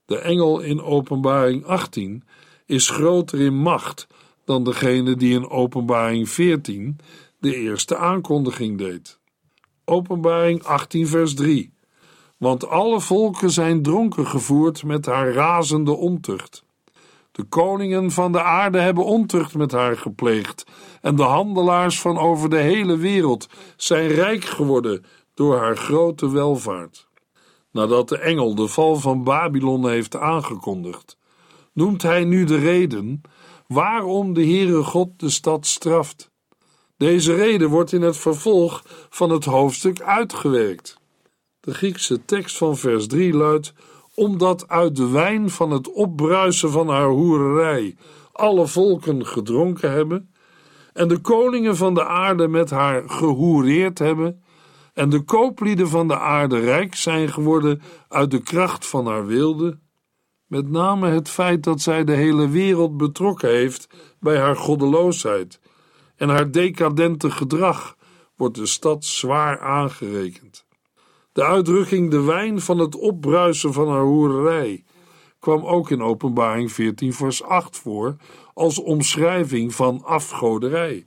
De 0.05 0.19
engel 0.19 0.61
in 0.61 0.83
Openbaring 0.83 1.65
18 1.65 2.25
is 2.67 2.91
groter 2.91 3.41
in 3.41 3.57
macht 3.57 4.07
dan 4.45 4.65
degene 4.65 5.17
die 5.17 5.35
in 5.35 5.49
Openbaring 5.49 6.29
14 6.29 6.99
de 7.39 7.57
eerste 7.57 7.97
aankondiging 7.97 8.79
deed. 8.79 9.19
Openbaring 9.85 10.63
18, 10.63 11.07
vers 11.07 11.35
3. 11.35 11.73
Want 12.37 12.67
alle 12.69 13.01
volken 13.01 13.51
zijn 13.51 13.83
dronken 13.83 14.27
gevoerd 14.27 14.85
met 14.85 15.07
haar 15.07 15.33
razende 15.33 15.93
ontucht. 15.93 16.65
De 17.37 17.45
koningen 17.45 18.11
van 18.11 18.33
de 18.33 18.43
aarde 18.43 18.79
hebben 18.79 19.05
ontucht 19.05 19.55
met 19.55 19.73
haar 19.73 19.97
gepleegd, 19.97 20.65
en 21.01 21.17
de 21.17 21.23
handelaars 21.23 22.01
van 22.01 22.19
over 22.19 22.51
de 22.51 22.57
hele 22.57 22.97
wereld 22.97 23.49
zijn 23.77 24.09
rijk 24.09 24.45
geworden 24.45 25.05
door 25.35 25.57
haar 25.57 25.77
grote 25.77 26.31
welvaart. 26.31 27.09
Nadat 27.73 28.09
de 28.09 28.19
engel 28.19 28.55
de 28.55 28.69
val 28.69 28.97
van 28.97 29.25
Babylon 29.25 29.89
heeft 29.89 30.17
aangekondigd, 30.17 31.19
noemt 31.73 32.03
hij 32.03 32.25
nu 32.25 32.45
de 32.45 32.59
reden 32.59 33.21
waarom 33.67 34.33
de 34.33 34.45
Heere 34.45 34.83
God 34.83 35.09
de 35.17 35.31
stad 35.31 35.67
straft. 35.67 36.31
Deze 36.97 37.35
reden 37.35 37.69
wordt 37.69 37.93
in 37.93 38.03
het 38.03 38.17
vervolg 38.17 38.83
van 39.11 39.31
het 39.31 39.45
hoofdstuk 39.45 40.01
uitgewerkt. 40.01 40.97
De 41.61 41.75
Griekse 41.75 42.25
tekst 42.25 42.57
van 42.57 42.77
vers 42.77 43.07
3 43.07 43.33
luidt: 43.33 43.73
Omdat 44.17 44.69
uit 44.69 44.97
de 44.97 45.09
wijn 45.09 45.51
van 45.51 45.71
het 45.71 45.93
opbruisen 45.93 46.71
van 46.71 46.89
haar 46.89 47.09
hoererij 47.09 47.97
alle 48.33 48.67
volken 48.67 49.27
gedronken 49.27 49.93
hebben, 49.93 50.35
en 50.93 51.09
de 51.09 51.19
koningen 51.19 51.77
van 51.77 51.95
de 51.95 52.05
aarde 52.05 52.49
met 52.49 52.71
haar 52.71 53.03
gehoereerd 53.11 53.99
hebben, 53.99 54.43
en 54.95 55.09
de 55.09 55.21
kooplieden 55.21 55.89
van 55.89 56.09
de 56.09 56.19
aarde 56.19 56.59
rijk 56.59 56.95
zijn 56.95 57.29
geworden 57.29 57.83
uit 58.09 58.31
de 58.31 58.43
kracht 58.43 58.87
van 58.87 59.07
haar 59.07 59.27
wilde, 59.27 59.79
met 60.47 60.71
name 60.71 61.09
het 61.09 61.29
feit 61.29 61.63
dat 61.63 61.81
zij 61.81 62.05
de 62.05 62.13
hele 62.13 62.49
wereld 62.49 62.97
betrokken 62.97 63.51
heeft 63.51 63.89
bij 64.21 64.39
haar 64.39 64.57
goddeloosheid 64.57 65.61
en 66.17 66.29
haar 66.29 66.51
decadente 66.51 67.31
gedrag 67.31 67.97
wordt 68.37 68.55
de 68.55 68.67
stad 68.67 69.05
zwaar 69.05 69.61
aangerekend. 69.61 70.66
De 71.37 71.45
uitdrukking 71.45 72.11
de 72.11 72.21
wijn 72.21 72.61
van 72.61 72.79
het 72.79 72.97
opbruisen 72.97 73.73
van 73.73 73.89
haar 73.89 74.03
hoererij 74.03 74.85
kwam 75.39 75.65
ook 75.65 75.91
in 75.91 76.03
Openbaring 76.03 76.73
14 76.73 77.13
vers 77.13 77.43
8 77.43 77.77
voor 77.77 78.17
als 78.55 78.79
omschrijving 78.79 79.75
van 79.75 80.05
afgoderij. 80.05 81.07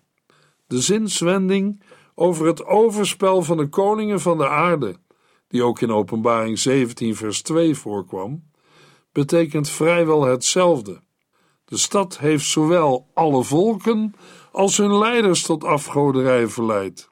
De 0.67 0.81
zinswending 0.81 1.83
over 2.15 2.45
het 2.45 2.65
overspel 2.65 3.41
van 3.41 3.57
de 3.57 3.67
koningen 3.67 4.19
van 4.19 4.38
de 4.38 4.48
aarde, 4.48 4.95
die 5.48 5.63
ook 5.63 5.81
in 5.81 5.91
Openbaring 5.91 6.59
17 6.59 7.15
vers 7.15 7.41
2 7.41 7.75
voorkwam, 7.75 8.43
betekent 9.12 9.69
vrijwel 9.69 10.24
hetzelfde. 10.24 11.01
De 11.65 11.77
stad 11.77 12.17
heeft 12.17 12.45
zowel 12.45 13.07
alle 13.13 13.43
volken 13.43 14.15
als 14.51 14.77
hun 14.77 14.98
leiders 14.98 15.41
tot 15.41 15.63
afgoderij 15.63 16.48
verleidt. 16.48 17.09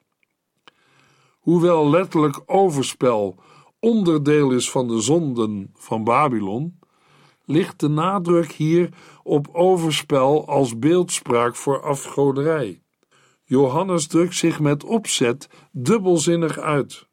Hoewel 1.48 1.90
letterlijk 1.90 2.40
overspel 2.46 3.38
onderdeel 3.80 4.50
is 4.50 4.70
van 4.70 4.88
de 4.88 5.00
zonden 5.00 5.70
van 5.74 6.04
Babylon, 6.04 6.78
ligt 7.44 7.80
de 7.80 7.88
nadruk 7.88 8.52
hier 8.52 8.88
op 9.22 9.48
overspel 9.52 10.48
als 10.48 10.78
beeldspraak 10.78 11.56
voor 11.56 11.82
afgoderij. 11.82 12.82
Johannes 13.44 14.06
drukt 14.06 14.34
zich 14.34 14.60
met 14.60 14.84
opzet 14.84 15.48
dubbelzinnig 15.72 16.58
uit. 16.58 17.08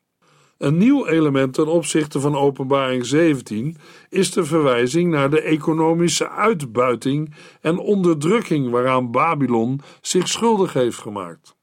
Een 0.58 0.78
nieuw 0.78 1.06
element 1.06 1.54
ten 1.54 1.68
opzichte 1.68 2.20
van 2.20 2.36
Openbaring 2.36 3.06
17 3.06 3.78
is 4.10 4.32
de 4.32 4.46
verwijzing 4.46 5.12
naar 5.12 5.30
de 5.30 5.42
economische 5.42 6.30
uitbuiting 6.30 7.36
en 7.62 7.78
onderdrukking 7.78 8.70
waaraan 8.70 9.12
Babylon 9.12 9.82
zich 10.02 10.28
schuldig 10.28 10.74
heeft 10.74 10.98
gemaakt. 10.98 11.56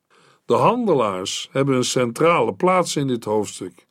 De 0.44 0.54
handelaars 0.54 1.48
hebben 1.52 1.76
een 1.76 1.84
centrale 1.84 2.54
plaats 2.54 2.96
in 2.96 3.06
dit 3.06 3.24
hoofdstuk. 3.24 3.86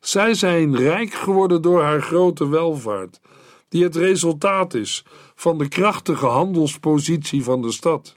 Zij 0.00 0.34
zijn 0.34 0.76
rijk 0.76 1.12
geworden 1.12 1.62
door 1.62 1.82
haar 1.82 2.02
grote 2.02 2.48
welvaart, 2.48 3.20
die 3.68 3.82
het 3.82 3.96
resultaat 3.96 4.74
is 4.74 5.04
van 5.34 5.58
de 5.58 5.68
krachtige 5.68 6.26
handelspositie 6.26 7.44
van 7.44 7.62
de 7.62 7.72
stad. 7.72 8.16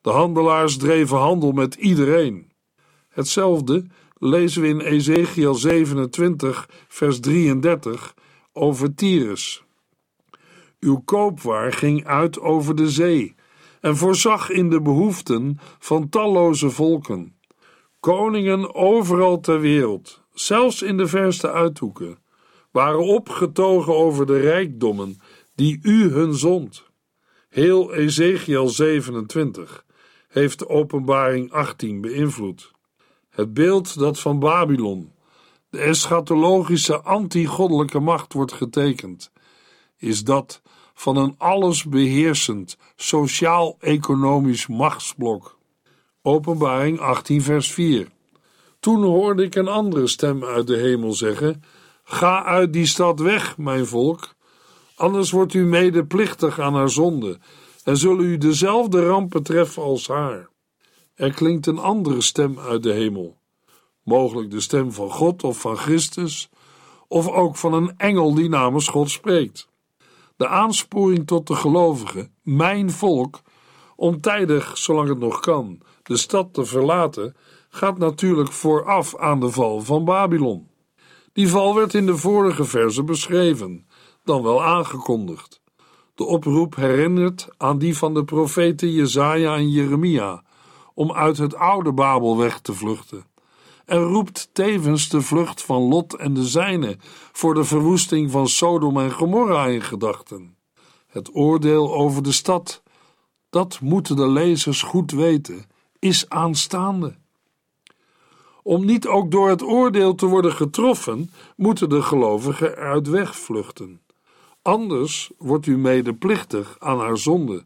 De 0.00 0.10
handelaars 0.10 0.76
dreven 0.76 1.16
handel 1.16 1.52
met 1.52 1.74
iedereen. 1.74 2.50
Hetzelfde 3.08 3.86
lezen 4.18 4.62
we 4.62 4.68
in 4.68 4.80
Ezekiel 4.80 5.54
27, 5.54 6.68
vers 6.88 7.20
33 7.20 8.14
over 8.52 8.94
Tyrus. 8.94 9.64
Uw 10.80 11.02
koopwaar 11.04 11.72
ging 11.72 12.04
uit 12.04 12.40
over 12.40 12.76
de 12.76 12.90
zee 12.90 13.35
en 13.86 13.96
voorzag 13.96 14.50
in 14.50 14.70
de 14.70 14.80
behoeften 14.80 15.58
van 15.78 16.08
talloze 16.08 16.70
volken. 16.70 17.36
Koningen 18.00 18.74
overal 18.74 19.40
ter 19.40 19.60
wereld, 19.60 20.22
zelfs 20.32 20.82
in 20.82 20.96
de 20.96 21.06
verste 21.06 21.52
uithoeken, 21.52 22.18
waren 22.70 23.04
opgetogen 23.04 23.94
over 23.96 24.26
de 24.26 24.40
rijkdommen 24.40 25.20
die 25.54 25.78
u 25.82 26.10
hun 26.10 26.34
zond. 26.34 26.84
Heel 27.48 27.94
Ezekiel 27.94 28.68
27 28.68 29.84
heeft 30.28 30.58
de 30.58 30.68
openbaring 30.68 31.52
18 31.52 32.00
beïnvloed. 32.00 32.70
Het 33.28 33.54
beeld 33.54 33.98
dat 33.98 34.18
van 34.18 34.38
Babylon, 34.38 35.12
de 35.70 35.78
eschatologische 35.78 37.00
anti-goddelijke 37.00 38.00
macht 38.00 38.32
wordt 38.32 38.52
getekend, 38.52 39.32
is 39.96 40.24
dat 40.24 40.62
van 40.98 41.16
een 41.16 41.34
allesbeheersend 41.38 42.76
sociaal-economisch 42.96 44.66
machtsblok. 44.66 45.58
Openbaring 46.22 47.00
18 47.00 47.42
vers 47.42 47.72
4 47.72 48.08
Toen 48.80 49.02
hoorde 49.02 49.42
ik 49.44 49.54
een 49.54 49.68
andere 49.68 50.06
stem 50.06 50.44
uit 50.44 50.66
de 50.66 50.76
hemel 50.76 51.12
zeggen, 51.12 51.62
Ga 52.04 52.44
uit 52.44 52.72
die 52.72 52.86
stad 52.86 53.20
weg, 53.20 53.58
mijn 53.58 53.86
volk, 53.86 54.34
anders 54.94 55.30
wordt 55.30 55.54
u 55.54 55.64
medeplichtig 55.64 56.60
aan 56.60 56.74
haar 56.74 56.90
zonde 56.90 57.38
en 57.84 57.96
zullen 57.96 58.24
u 58.24 58.38
dezelfde 58.38 59.06
rampen 59.06 59.42
treffen 59.42 59.82
als 59.82 60.08
haar. 60.08 60.48
Er 61.14 61.32
klinkt 61.32 61.66
een 61.66 61.78
andere 61.78 62.20
stem 62.20 62.58
uit 62.58 62.82
de 62.82 62.92
hemel, 62.92 63.36
mogelijk 64.02 64.50
de 64.50 64.60
stem 64.60 64.92
van 64.92 65.10
God 65.10 65.44
of 65.44 65.60
van 65.60 65.76
Christus, 65.76 66.48
of 67.08 67.28
ook 67.28 67.56
van 67.56 67.72
een 67.72 67.94
engel 67.96 68.34
die 68.34 68.48
namens 68.48 68.88
God 68.88 69.10
spreekt. 69.10 69.68
De 70.36 70.48
aansporing 70.48 71.26
tot 71.26 71.46
de 71.46 71.54
gelovigen, 71.54 72.30
mijn 72.42 72.90
volk, 72.90 73.40
om 73.96 74.20
tijdig, 74.20 74.78
zolang 74.78 75.08
het 75.08 75.18
nog 75.18 75.40
kan, 75.40 75.80
de 76.02 76.16
stad 76.16 76.54
te 76.54 76.64
verlaten, 76.64 77.36
gaat 77.68 77.98
natuurlijk 77.98 78.52
vooraf 78.52 79.16
aan 79.16 79.40
de 79.40 79.50
val 79.50 79.80
van 79.80 80.04
Babylon. 80.04 80.68
Die 81.32 81.48
val 81.48 81.74
werd 81.74 81.94
in 81.94 82.06
de 82.06 82.16
vorige 82.16 82.64
verse 82.64 83.04
beschreven, 83.04 83.86
dan 84.24 84.42
wel 84.42 84.64
aangekondigd. 84.64 85.60
De 86.14 86.24
oproep 86.24 86.76
herinnert 86.76 87.48
aan 87.56 87.78
die 87.78 87.96
van 87.96 88.14
de 88.14 88.24
profeten 88.24 88.92
Jesaja 88.92 89.56
en 89.56 89.70
Jeremia 89.70 90.44
om 90.94 91.12
uit 91.12 91.38
het 91.38 91.54
oude 91.54 91.92
Babel 91.92 92.36
weg 92.36 92.60
te 92.60 92.72
vluchten 92.72 93.24
en 93.86 93.98
roept 93.98 94.48
tevens 94.52 95.08
de 95.08 95.20
vlucht 95.20 95.62
van 95.62 95.82
Lot 95.82 96.14
en 96.14 96.34
de 96.34 96.46
zijnen 96.46 97.00
voor 97.32 97.54
de 97.54 97.64
verwoesting 97.64 98.30
van 98.30 98.48
Sodom 98.48 98.98
en 98.98 99.12
Gomorra 99.12 99.66
in 99.66 99.82
gedachten. 99.82 100.56
Het 101.06 101.34
oordeel 101.34 101.94
over 101.94 102.22
de 102.22 102.32
stad, 102.32 102.82
dat 103.50 103.80
moeten 103.80 104.16
de 104.16 104.28
lezers 104.28 104.82
goed 104.82 105.10
weten, 105.10 105.64
is 105.98 106.28
aanstaande. 106.28 107.14
Om 108.62 108.84
niet 108.84 109.06
ook 109.06 109.30
door 109.30 109.48
het 109.48 109.62
oordeel 109.62 110.14
te 110.14 110.26
worden 110.26 110.52
getroffen, 110.52 111.30
moeten 111.56 111.88
de 111.88 112.02
gelovigen 112.02 112.76
eruit 112.76 113.08
wegvluchten. 113.08 114.00
Anders 114.62 115.30
wordt 115.38 115.66
u 115.66 115.78
medeplichtig 115.78 116.76
aan 116.78 116.98
haar 116.98 117.18
zonde 117.18 117.64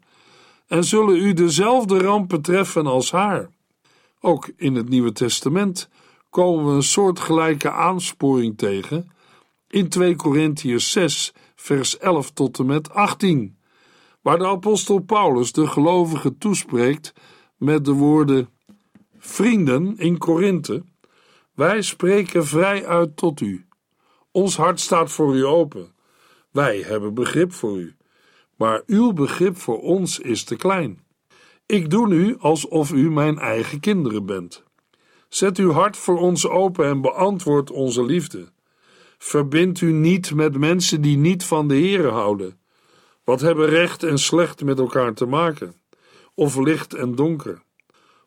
en 0.67 0.85
zullen 0.85 1.17
u 1.17 1.33
dezelfde 1.33 1.99
rampen 1.99 2.43
treffen 2.43 2.87
als 2.87 3.11
haar. 3.11 3.51
Ook 4.21 4.51
in 4.57 4.75
het 4.75 4.89
Nieuwe 4.89 5.13
Testament 5.13 5.89
komen 6.31 6.67
we 6.67 6.73
een 6.73 6.83
soortgelijke 6.83 7.71
aansporing 7.71 8.59
tegen 8.59 9.11
in 9.69 9.89
2 9.89 10.17
Korintiërs 10.17 10.91
6, 10.91 11.33
vers 11.55 11.99
11 11.99 12.31
tot 12.31 12.59
en 12.59 12.67
met 12.67 12.91
18, 12.91 13.57
waar 14.21 14.39
de 14.39 14.47
apostel 14.47 14.99
Paulus 14.99 15.53
de 15.53 15.67
gelovigen 15.67 16.39
toespreekt 16.39 17.13
met 17.57 17.85
de 17.85 17.93
woorden: 17.93 18.49
Vrienden 19.19 19.99
in 19.99 20.19
Korinthe, 20.19 20.85
wij 21.55 21.83
spreken 21.83 22.47
vrij 22.47 22.87
uit 22.87 23.17
tot 23.17 23.41
u. 23.41 23.67
Ons 24.31 24.57
hart 24.57 24.81
staat 24.81 25.11
voor 25.11 25.37
u 25.37 25.45
open. 25.45 25.95
Wij 26.51 26.81
hebben 26.81 27.15
begrip 27.15 27.53
voor 27.53 27.79
u, 27.79 27.97
maar 28.57 28.83
uw 28.87 29.13
begrip 29.13 29.57
voor 29.57 29.81
ons 29.81 30.19
is 30.19 30.45
te 30.45 30.57
klein. 30.57 31.05
Ik 31.67 31.91
doe 31.91 32.09
nu 32.09 32.37
alsof 32.39 32.93
u 32.93 33.11
mijn 33.11 33.39
eigen 33.39 33.81
kinderen 33.81 34.27
bent. 34.27 34.65
Zet 35.31 35.59
uw 35.59 35.73
hart 35.73 35.97
voor 35.97 36.19
ons 36.19 36.49
open 36.49 36.87
en 36.87 37.01
beantwoord 37.01 37.71
onze 37.71 38.05
liefde. 38.05 38.49
Verbind 39.19 39.81
u 39.81 39.93
niet 39.93 40.35
met 40.35 40.59
mensen 40.59 41.01
die 41.01 41.17
niet 41.17 41.45
van 41.45 41.69
de 41.69 41.75
Heere 41.75 42.09
houden. 42.09 42.59
Wat 43.25 43.41
hebben 43.41 43.69
recht 43.69 44.03
en 44.03 44.19
slecht 44.19 44.65
met 44.65 44.79
elkaar 44.79 45.15
te 45.15 45.27
maken? 45.27 45.75
Of 46.35 46.57
licht 46.57 46.95
en 46.95 47.15
donker? 47.15 47.63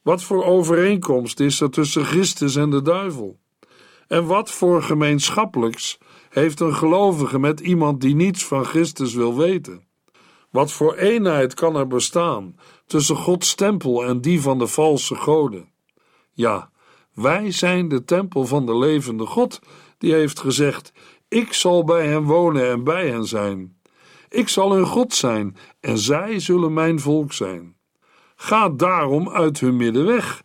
Wat 0.01 0.23
voor 0.23 0.43
overeenkomst 0.43 1.39
is 1.39 1.61
er 1.61 1.69
tussen 1.69 2.05
Christus 2.05 2.55
en 2.55 2.69
de 2.69 2.81
duivel? 2.81 3.39
En 4.07 4.25
wat 4.25 4.51
voor 4.51 4.83
gemeenschappelijks 4.83 5.97
heeft 6.29 6.59
een 6.59 6.75
gelovige 6.75 7.39
met 7.39 7.59
iemand 7.59 8.01
die 8.01 8.15
niets 8.15 8.45
van 8.45 8.65
Christus 8.65 9.13
wil 9.13 9.37
weten? 9.37 9.87
Wat 10.49 10.71
voor 10.71 10.95
eenheid 10.95 11.53
kan 11.53 11.75
er 11.75 11.87
bestaan 11.87 12.55
tussen 12.85 13.15
Gods 13.15 13.55
tempel 13.55 14.05
en 14.05 14.21
die 14.21 14.41
van 14.41 14.59
de 14.59 14.67
valse 14.67 15.15
goden? 15.15 15.71
Ja, 16.31 16.71
wij 17.13 17.51
zijn 17.51 17.87
de 17.87 18.03
tempel 18.03 18.45
van 18.45 18.65
de 18.65 18.77
levende 18.77 19.25
God, 19.25 19.59
die 19.97 20.13
heeft 20.13 20.39
gezegd: 20.39 20.91
Ik 21.27 21.53
zal 21.53 21.83
bij 21.83 22.07
hen 22.07 22.23
wonen 22.23 22.69
en 22.69 22.83
bij 22.83 23.09
hen 23.09 23.25
zijn. 23.25 23.77
Ik 24.29 24.49
zal 24.49 24.73
hun 24.73 24.85
God 24.85 25.13
zijn 25.13 25.57
en 25.79 25.97
zij 25.97 26.39
zullen 26.39 26.73
mijn 26.73 26.99
volk 26.99 27.33
zijn. 27.33 27.75
Ga 28.35 28.69
daarom 28.69 29.29
uit 29.29 29.59
hun 29.59 29.77
midden 29.77 30.05
weg. 30.05 30.43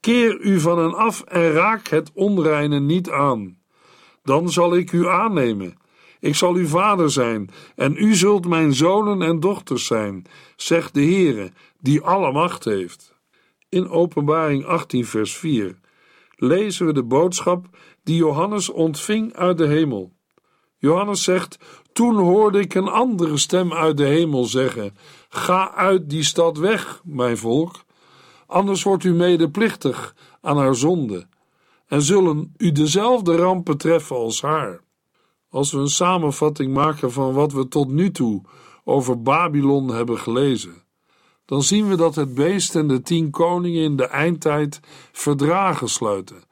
Keer 0.00 0.40
u 0.40 0.60
van 0.60 0.78
hen 0.78 0.94
af 0.94 1.20
en 1.20 1.52
raak 1.52 1.88
het 1.88 2.10
onreine 2.14 2.80
niet 2.80 3.10
aan. 3.10 3.58
Dan 4.22 4.50
zal 4.50 4.76
ik 4.76 4.92
u 4.92 5.08
aannemen. 5.08 5.76
Ik 6.20 6.34
zal 6.34 6.54
uw 6.54 6.66
vader 6.66 7.10
zijn 7.10 7.50
en 7.76 7.96
u 7.96 8.14
zult 8.14 8.48
mijn 8.48 8.74
zonen 8.74 9.22
en 9.22 9.40
dochters 9.40 9.86
zijn, 9.86 10.24
zegt 10.56 10.94
de 10.94 11.00
Heere, 11.00 11.52
die 11.78 12.00
alle 12.00 12.32
macht 12.32 12.64
heeft. 12.64 13.16
In 13.68 13.88
Openbaring 13.88 14.64
18, 14.64 15.06
vers 15.06 15.36
4 15.36 15.80
lezen 16.36 16.86
we 16.86 16.92
de 16.92 17.02
boodschap 17.02 17.66
die 18.02 18.16
Johannes 18.16 18.68
ontving 18.68 19.34
uit 19.34 19.58
de 19.58 19.66
hemel. 19.66 20.12
Johannes 20.76 21.22
zegt: 21.22 21.58
Toen 21.92 22.16
hoorde 22.16 22.60
ik 22.60 22.74
een 22.74 22.88
andere 22.88 23.36
stem 23.36 23.72
uit 23.72 23.96
de 23.96 24.04
hemel 24.04 24.44
zeggen: 24.44 24.96
Ga 25.28 25.74
uit 25.74 26.10
die 26.10 26.22
stad 26.22 26.58
weg, 26.58 27.00
mijn 27.04 27.36
volk, 27.36 27.84
anders 28.46 28.82
wordt 28.82 29.04
u 29.04 29.14
medeplichtig 29.14 30.14
aan 30.40 30.56
haar 30.56 30.74
zonde 30.74 31.26
en 31.86 32.02
zullen 32.02 32.54
u 32.56 32.72
dezelfde 32.72 33.36
rampen 33.36 33.76
treffen 33.76 34.16
als 34.16 34.42
haar. 34.42 34.80
Als 35.48 35.72
we 35.72 35.78
een 35.78 35.88
samenvatting 35.88 36.74
maken 36.74 37.12
van 37.12 37.32
wat 37.32 37.52
we 37.52 37.68
tot 37.68 37.88
nu 37.88 38.10
toe 38.10 38.42
over 38.84 39.22
Babylon 39.22 39.88
hebben 39.88 40.18
gelezen, 40.18 40.82
dan 41.44 41.62
zien 41.62 41.88
we 41.88 41.96
dat 41.96 42.14
het 42.14 42.34
beest 42.34 42.74
en 42.74 42.88
de 42.88 43.02
tien 43.02 43.30
koningen 43.30 43.82
in 43.82 43.96
de 43.96 44.06
eindtijd 44.06 44.80
verdragen 45.12 45.88
sluiten 45.88 46.42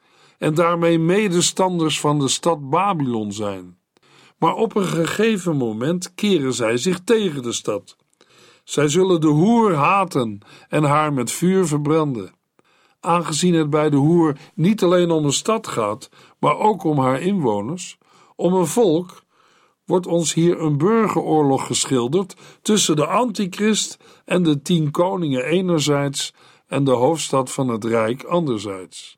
en 0.41 0.53
daarmee 0.53 0.99
medestanders 0.99 1.99
van 1.99 2.19
de 2.19 2.27
stad 2.27 2.69
Babylon 2.69 3.31
zijn. 3.31 3.77
Maar 4.37 4.55
op 4.55 4.75
een 4.75 4.85
gegeven 4.85 5.57
moment 5.57 6.13
keren 6.13 6.53
zij 6.53 6.77
zich 6.77 6.99
tegen 7.03 7.43
de 7.43 7.51
stad. 7.51 7.95
Zij 8.63 8.87
zullen 8.87 9.21
de 9.21 9.27
hoer 9.27 9.73
haten 9.73 10.39
en 10.69 10.83
haar 10.83 11.13
met 11.13 11.31
vuur 11.31 11.67
verbranden. 11.67 12.33
Aangezien 12.99 13.53
het 13.53 13.69
bij 13.69 13.89
de 13.89 13.97
hoer 13.97 14.37
niet 14.55 14.83
alleen 14.83 15.11
om 15.11 15.25
een 15.25 15.33
stad 15.33 15.67
gaat, 15.67 16.09
maar 16.39 16.57
ook 16.57 16.83
om 16.83 16.99
haar 16.99 17.21
inwoners, 17.21 17.97
om 18.35 18.53
een 18.53 18.67
volk, 18.67 19.23
wordt 19.91 20.07
ons 20.07 20.33
hier 20.33 20.61
een 20.61 20.77
burgeroorlog 20.77 21.65
geschilderd 21.65 22.35
tussen 22.61 22.95
de 22.95 23.05
antichrist 23.05 23.97
en 24.25 24.43
de 24.43 24.61
tien 24.61 24.91
koningen 24.91 25.43
enerzijds 25.43 26.33
en 26.67 26.83
de 26.83 26.91
hoofdstad 26.91 27.51
van 27.51 27.67
het 27.67 27.83
rijk 27.83 28.23
anderzijds. 28.23 29.15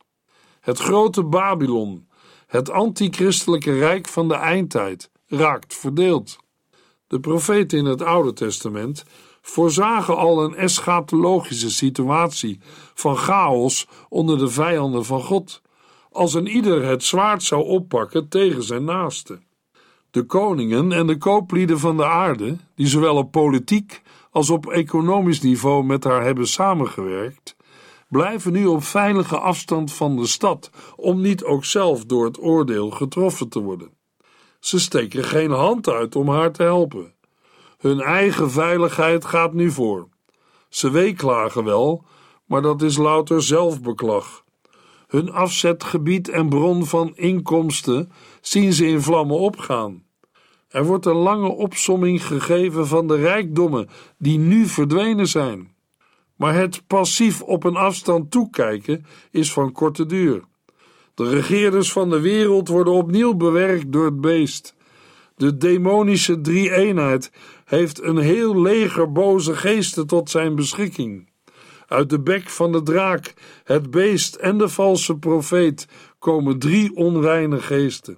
Het 0.59 0.79
grote 0.79 1.23
Babylon, 1.23 2.07
het 2.47 2.69
antichristelijke 2.69 3.77
rijk 3.77 4.07
van 4.07 4.27
de 4.27 4.33
eindtijd, 4.33 5.09
raakt 5.27 5.73
verdeeld. 5.73 6.37
De 7.07 7.19
profeten 7.19 7.77
in 7.77 7.85
het 7.85 8.01
Oude 8.01 8.33
Testament 8.33 9.03
voorzagen 9.41 10.17
al 10.17 10.43
een 10.43 10.55
eschatologische 10.55 11.71
situatie 11.71 12.59
van 12.93 13.17
chaos 13.17 13.87
onder 14.09 14.37
de 14.37 14.49
vijanden 14.49 15.05
van 15.05 15.21
God, 15.21 15.61
als 16.11 16.33
een 16.33 16.47
ieder 16.47 16.85
het 16.85 17.03
zwaard 17.03 17.43
zou 17.43 17.63
oppakken 17.63 18.29
tegen 18.29 18.63
zijn 18.63 18.83
naaste. 18.83 19.39
De 20.13 20.23
koningen 20.23 20.91
en 20.91 21.07
de 21.07 21.17
kooplieden 21.17 21.79
van 21.79 21.97
de 21.97 22.05
aarde, 22.05 22.57
die 22.75 22.87
zowel 22.87 23.15
op 23.15 23.31
politiek 23.31 24.01
als 24.31 24.49
op 24.49 24.67
economisch 24.67 25.41
niveau 25.41 25.83
met 25.83 26.03
haar 26.03 26.23
hebben 26.23 26.47
samengewerkt, 26.47 27.55
blijven 28.09 28.51
nu 28.51 28.65
op 28.65 28.83
veilige 28.83 29.37
afstand 29.37 29.93
van 29.93 30.15
de 30.15 30.27
stad, 30.27 30.69
om 30.95 31.21
niet 31.21 31.43
ook 31.43 31.65
zelf 31.65 32.05
door 32.05 32.25
het 32.25 32.41
oordeel 32.41 32.89
getroffen 32.89 33.49
te 33.49 33.59
worden. 33.59 33.89
Ze 34.59 34.79
steken 34.79 35.23
geen 35.23 35.51
hand 35.51 35.89
uit 35.89 36.15
om 36.15 36.29
haar 36.29 36.51
te 36.51 36.63
helpen. 36.63 37.13
Hun 37.77 38.01
eigen 38.01 38.51
veiligheid 38.51 39.25
gaat 39.25 39.53
nu 39.53 39.71
voor. 39.71 40.07
Ze 40.69 40.91
weeklagen 40.91 41.63
wel, 41.63 42.03
maar 42.45 42.61
dat 42.61 42.81
is 42.81 42.97
louter 42.97 43.43
zelfbeklag. 43.43 44.43
Hun 45.13 45.31
afzetgebied 45.31 46.29
en 46.29 46.49
bron 46.49 46.85
van 46.85 47.11
inkomsten 47.15 48.11
zien 48.41 48.73
ze 48.73 48.85
in 48.85 49.01
vlammen 49.01 49.39
opgaan. 49.39 50.03
Er 50.69 50.85
wordt 50.85 51.05
een 51.05 51.15
lange 51.15 51.49
opsomming 51.49 52.25
gegeven 52.25 52.87
van 52.87 53.07
de 53.07 53.15
rijkdommen 53.15 53.89
die 54.17 54.37
nu 54.37 54.65
verdwenen 54.65 55.27
zijn. 55.27 55.73
Maar 56.35 56.53
het 56.53 56.87
passief 56.87 57.41
op 57.41 57.63
een 57.63 57.75
afstand 57.75 58.31
toekijken 58.31 59.05
is 59.31 59.53
van 59.53 59.71
korte 59.71 60.05
duur. 60.05 60.43
De 61.13 61.29
regeerders 61.29 61.91
van 61.91 62.09
de 62.09 62.19
wereld 62.19 62.67
worden 62.67 62.93
opnieuw 62.93 63.33
bewerkt 63.33 63.91
door 63.91 64.05
het 64.05 64.21
beest. 64.21 64.75
De 65.35 65.57
demonische 65.57 66.41
drie-eenheid 66.41 67.31
heeft 67.65 68.01
een 68.01 68.17
heel 68.17 68.61
leger 68.61 69.11
boze 69.11 69.55
geesten 69.55 70.07
tot 70.07 70.29
zijn 70.29 70.55
beschikking. 70.55 71.31
Uit 71.87 72.09
de 72.09 72.19
bek 72.19 72.49
van 72.49 72.71
de 72.71 72.83
draak, 72.83 73.33
het 73.63 73.91
beest 73.91 74.35
en 74.35 74.57
de 74.57 74.69
valse 74.69 75.17
profeet 75.17 75.87
komen 76.19 76.59
drie 76.59 76.95
onreine 76.95 77.61
geesten. 77.61 78.17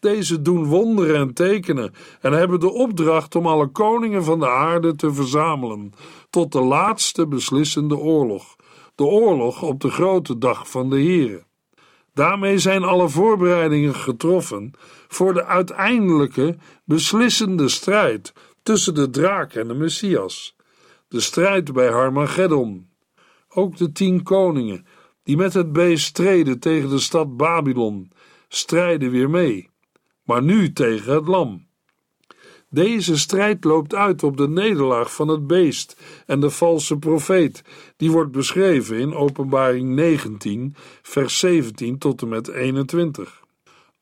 Deze 0.00 0.42
doen 0.42 0.64
wonderen 0.64 1.16
en 1.16 1.34
tekenen 1.34 1.94
en 2.20 2.32
hebben 2.32 2.60
de 2.60 2.72
opdracht 2.72 3.34
om 3.34 3.46
alle 3.46 3.66
koningen 3.66 4.24
van 4.24 4.38
de 4.38 4.48
aarde 4.48 4.94
te 4.94 5.12
verzamelen 5.12 5.92
tot 6.30 6.52
de 6.52 6.60
laatste 6.60 7.26
beslissende 7.26 7.96
oorlog, 7.96 8.56
de 8.94 9.04
oorlog 9.04 9.62
op 9.62 9.80
de 9.80 9.90
grote 9.90 10.38
dag 10.38 10.70
van 10.70 10.90
de 10.90 11.02
Here. 11.02 11.44
Daarmee 12.14 12.58
zijn 12.58 12.84
alle 12.84 13.08
voorbereidingen 13.08 13.94
getroffen 13.94 14.72
voor 15.08 15.34
de 15.34 15.44
uiteindelijke 15.44 16.56
beslissende 16.84 17.68
strijd 17.68 18.32
tussen 18.62 18.94
de 18.94 19.10
draak 19.10 19.54
en 19.54 19.68
de 19.68 19.74
Messias, 19.74 20.56
de 21.08 21.20
strijd 21.20 21.72
bij 21.72 21.88
Harmageddon. 21.88 22.88
Ook 23.48 23.76
de 23.76 23.92
tien 23.92 24.22
koningen, 24.22 24.86
die 25.22 25.36
met 25.36 25.54
het 25.54 25.72
beest 25.72 26.06
streden 26.06 26.58
tegen 26.58 26.88
de 26.88 26.98
stad 26.98 27.36
Babylon, 27.36 28.10
strijden 28.48 29.10
weer 29.10 29.30
mee, 29.30 29.70
maar 30.22 30.42
nu 30.42 30.72
tegen 30.72 31.14
het 31.14 31.26
lam. 31.26 31.66
Deze 32.70 33.18
strijd 33.18 33.64
loopt 33.64 33.94
uit 33.94 34.22
op 34.22 34.36
de 34.36 34.48
nederlaag 34.48 35.14
van 35.14 35.28
het 35.28 35.46
beest 35.46 36.02
en 36.26 36.40
de 36.40 36.50
valse 36.50 36.98
profeet, 36.98 37.62
die 37.96 38.10
wordt 38.10 38.32
beschreven 38.32 38.98
in 38.98 39.14
Openbaring 39.14 39.94
19, 39.94 40.74
vers 41.02 41.38
17 41.38 41.98
tot 41.98 42.22
en 42.22 42.28
met 42.28 42.48
21. 42.48 43.42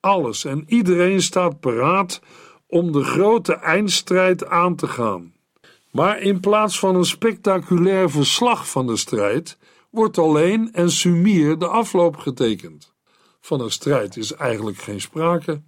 Alles 0.00 0.44
en 0.44 0.64
iedereen 0.66 1.22
staat 1.22 1.60
paraat 1.60 2.20
om 2.66 2.92
de 2.92 3.04
grote 3.04 3.54
eindstrijd 3.54 4.46
aan 4.46 4.76
te 4.76 4.86
gaan. 4.86 5.32
Maar 5.92 6.20
in 6.20 6.40
plaats 6.40 6.78
van 6.78 6.94
een 6.94 7.04
spectaculair 7.04 8.10
verslag 8.10 8.70
van 8.70 8.86
de 8.86 8.96
strijd, 8.96 9.58
wordt 9.90 10.18
alleen 10.18 10.72
en 10.72 10.90
sumier 10.90 11.58
de 11.58 11.66
afloop 11.66 12.16
getekend. 12.16 12.92
Van 13.40 13.60
een 13.60 13.70
strijd 13.70 14.16
is 14.16 14.32
eigenlijk 14.32 14.76
geen 14.76 15.00
sprake. 15.00 15.62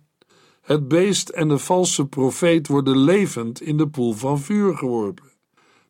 Het 0.61 0.89
beest 0.89 1.29
en 1.29 1.49
de 1.49 1.59
valse 1.59 2.07
profeet 2.07 2.69
worden 2.69 2.99
levend 2.99 3.61
in 3.61 3.77
de 3.77 3.89
poel 3.89 4.13
van 4.13 4.39
vuur 4.39 4.77
geworpen. 4.77 5.33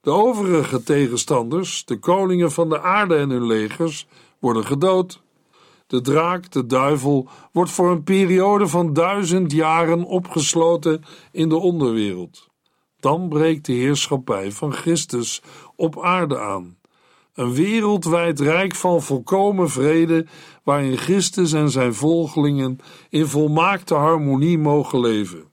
De 0.01 0.11
overige 0.11 0.83
tegenstanders, 0.83 1.85
de 1.85 1.99
koningen 1.99 2.53
van 2.53 2.68
de 2.68 2.81
aarde 2.81 3.16
en 3.16 3.31
hun 3.31 3.47
legers, 3.47 4.07
worden 4.38 4.66
gedood. 4.66 5.23
De 5.87 6.01
draak, 6.01 6.51
de 6.51 6.66
duivel, 6.66 7.29
wordt 7.53 7.70
voor 7.70 7.90
een 7.90 8.05
periode 8.05 8.66
van 8.66 8.92
duizend 8.92 9.53
jaren 9.53 10.05
opgesloten 10.05 11.05
in 11.33 11.49
de 11.49 11.57
onderwereld. 11.57 12.53
Dan 13.05 13.29
breekt 13.29 13.67
de 13.67 13.73
heerschappij 13.73 14.53
van 14.53 14.73
Christus 14.73 15.43
op 15.77 16.03
aarde 16.03 16.38
aan. 16.38 16.79
Een 17.35 17.53
wereldwijd 17.53 18.40
rijk 18.40 18.75
van 18.75 19.03
volkomen 19.03 19.71
vrede, 19.71 20.27
waarin 20.62 20.97
Christus 20.97 21.53
en 21.53 21.71
zijn 21.71 21.95
volgelingen 21.95 22.79
in 23.09 23.27
volmaakte 23.27 23.95
harmonie 23.95 24.59
mogen 24.59 25.01
leven. 25.01 25.53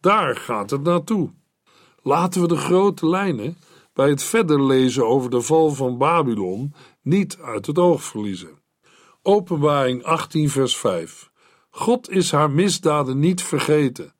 Daar 0.00 0.36
gaat 0.36 0.70
het 0.70 0.82
naartoe. 0.82 1.30
Laten 2.02 2.40
we 2.40 2.48
de 2.48 2.56
grote 2.56 3.08
lijnen 3.08 3.56
bij 3.94 4.08
het 4.08 4.22
verder 4.22 4.62
lezen 4.62 5.06
over 5.06 5.30
de 5.30 5.40
val 5.40 5.70
van 5.70 5.98
Babylon 5.98 6.74
niet 7.02 7.38
uit 7.38 7.66
het 7.66 7.78
oog 7.78 8.02
verliezen. 8.02 8.58
Openbaring 9.22 10.04
18, 10.04 10.50
vers 10.50 10.76
5. 10.76 11.30
God 11.70 12.10
is 12.10 12.32
haar 12.32 12.50
misdaden 12.50 13.18
niet 13.18 13.42
vergeten. 13.42 14.14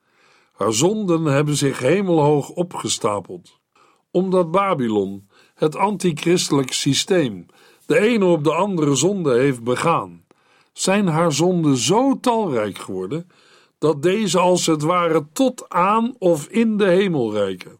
Haar 0.63 0.73
zonden 0.73 1.25
hebben 1.25 1.57
zich 1.57 1.79
hemelhoog 1.79 2.51
opgestapeld. 2.51 3.61
Omdat 4.11 4.51
Babylon, 4.51 5.29
het 5.55 5.77
antichristelijk 5.77 6.73
systeem, 6.73 7.47
de 7.87 7.99
ene 7.99 8.25
op 8.25 8.45
de 8.45 8.53
andere 8.53 8.95
zonde 8.95 9.35
heeft 9.35 9.63
begaan, 9.63 10.25
zijn 10.73 11.07
haar 11.07 11.33
zonden 11.33 11.77
zo 11.77 12.21
talrijk 12.21 12.79
geworden 12.79 13.29
dat 13.79 14.03
deze 14.03 14.39
als 14.39 14.67
het 14.67 14.83
ware 14.83 15.27
tot 15.33 15.69
aan 15.69 16.15
of 16.19 16.47
in 16.47 16.77
de 16.77 16.89
hemel 16.89 17.33
reiken. 17.33 17.79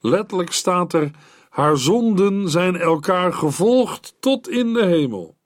Letterlijk 0.00 0.52
staat 0.52 0.92
er: 0.92 1.10
haar 1.50 1.76
zonden 1.76 2.48
zijn 2.48 2.76
elkaar 2.76 3.32
gevolgd 3.32 4.14
tot 4.20 4.48
in 4.48 4.72
de 4.72 4.84
hemel. 4.84 5.36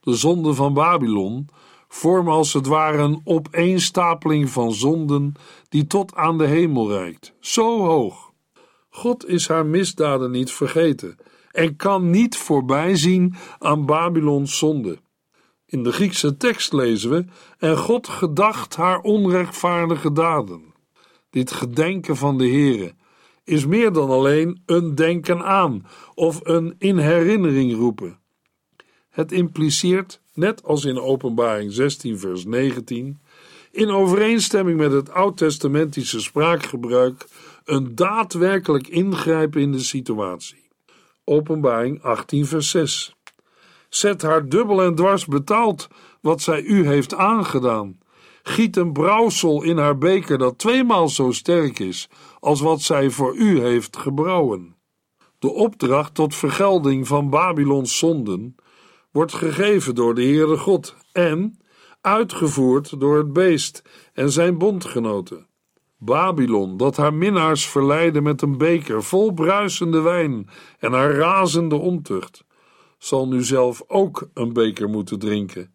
De 0.00 0.14
zonden 0.14 0.54
van 0.54 0.74
Babylon 0.74 1.48
vormen 1.88 2.32
als 2.32 2.52
het 2.52 2.66
ware 2.66 3.02
een 3.02 3.20
opeenstapeling 3.24 4.50
van 4.50 4.72
zonden 4.72 5.34
die 5.72 5.86
tot 5.86 6.14
aan 6.14 6.38
de 6.38 6.46
hemel 6.46 6.90
reikt, 6.90 7.34
zo 7.40 7.84
hoog. 7.84 8.32
God 8.88 9.28
is 9.28 9.48
haar 9.48 9.66
misdaden 9.66 10.30
niet 10.30 10.50
vergeten 10.50 11.16
en 11.52 11.76
kan 11.76 12.10
niet 12.10 12.36
voorbij 12.36 12.96
zien 12.96 13.34
aan 13.58 13.86
Babylons 13.86 14.58
zonde. 14.58 14.98
In 15.66 15.82
de 15.82 15.92
Griekse 15.92 16.36
tekst 16.36 16.72
lezen 16.72 17.10
we: 17.10 17.24
En 17.58 17.76
God 17.76 18.08
gedacht 18.08 18.76
haar 18.76 19.00
onrechtvaardige 19.00 20.12
daden. 20.12 20.74
Dit 21.30 21.52
gedenken 21.52 22.16
van 22.16 22.38
de 22.38 22.48
Heere 22.48 22.94
is 23.44 23.66
meer 23.66 23.92
dan 23.92 24.10
alleen 24.10 24.62
een 24.66 24.94
denken 24.94 25.44
aan 25.44 25.86
of 26.14 26.40
een 26.42 26.74
in 26.78 26.98
herinnering 26.98 27.74
roepen. 27.74 28.18
Het 29.10 29.32
impliceert, 29.32 30.20
net 30.34 30.64
als 30.64 30.84
in 30.84 31.00
Openbaring 31.00 31.72
16, 31.72 32.18
vers 32.18 32.44
19, 32.44 33.21
in 33.72 33.90
overeenstemming 33.90 34.78
met 34.78 34.92
het 34.92 35.10
oud-testamentische 35.10 36.20
spraakgebruik, 36.20 37.26
een 37.64 37.94
daadwerkelijk 37.94 38.88
ingrijpen 38.88 39.60
in 39.60 39.72
de 39.72 39.78
situatie. 39.78 40.68
Openbaring 41.24 42.02
18, 42.02 42.46
vers 42.46 42.70
6. 42.70 43.16
Zet 43.88 44.22
haar 44.22 44.48
dubbel 44.48 44.82
en 44.82 44.94
dwars 44.94 45.26
betaald 45.26 45.88
wat 46.20 46.42
zij 46.42 46.62
u 46.62 46.86
heeft 46.86 47.14
aangedaan. 47.14 47.98
Giet 48.42 48.76
een 48.76 48.92
brouwsel 48.92 49.62
in 49.62 49.78
haar 49.78 49.98
beker 49.98 50.38
dat 50.38 50.58
tweemaal 50.58 51.08
zo 51.08 51.30
sterk 51.30 51.78
is 51.78 52.08
als 52.40 52.60
wat 52.60 52.80
zij 52.80 53.10
voor 53.10 53.36
u 53.36 53.60
heeft 53.60 53.96
gebrouwen. 53.96 54.76
De 55.38 55.52
opdracht 55.52 56.14
tot 56.14 56.34
vergelding 56.34 57.06
van 57.06 57.30
Babylons 57.30 57.98
zonden 57.98 58.54
wordt 59.10 59.34
gegeven 59.34 59.94
door 59.94 60.14
de 60.14 60.22
Heere 60.22 60.56
God 60.56 60.96
en 61.12 61.61
uitgevoerd 62.02 63.00
door 63.00 63.16
het 63.16 63.32
beest 63.32 63.82
en 64.12 64.30
zijn 64.30 64.58
bondgenoten. 64.58 65.46
Babylon, 65.98 66.76
dat 66.76 66.96
haar 66.96 67.14
minnaars 67.14 67.66
verleidde 67.66 68.20
met 68.20 68.42
een 68.42 68.58
beker 68.58 69.02
vol 69.02 69.32
bruisende 69.32 70.00
wijn 70.00 70.48
en 70.78 70.92
haar 70.92 71.14
razende 71.14 71.76
ontucht, 71.76 72.44
zal 72.98 73.28
nu 73.28 73.42
zelf 73.42 73.82
ook 73.86 74.28
een 74.34 74.52
beker 74.52 74.88
moeten 74.88 75.18
drinken, 75.18 75.74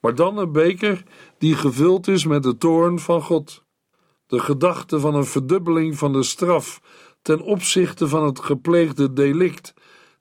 maar 0.00 0.14
dan 0.14 0.38
een 0.38 0.52
beker 0.52 1.02
die 1.38 1.54
gevuld 1.54 2.08
is 2.08 2.24
met 2.24 2.42
de 2.42 2.56
toorn 2.56 2.98
van 2.98 3.22
God. 3.22 3.64
De 4.26 4.38
gedachte 4.38 5.00
van 5.00 5.14
een 5.14 5.24
verdubbeling 5.24 5.98
van 5.98 6.12
de 6.12 6.22
straf 6.22 6.80
ten 7.22 7.40
opzichte 7.40 8.08
van 8.08 8.24
het 8.24 8.40
gepleegde 8.40 9.12
delict 9.12 9.74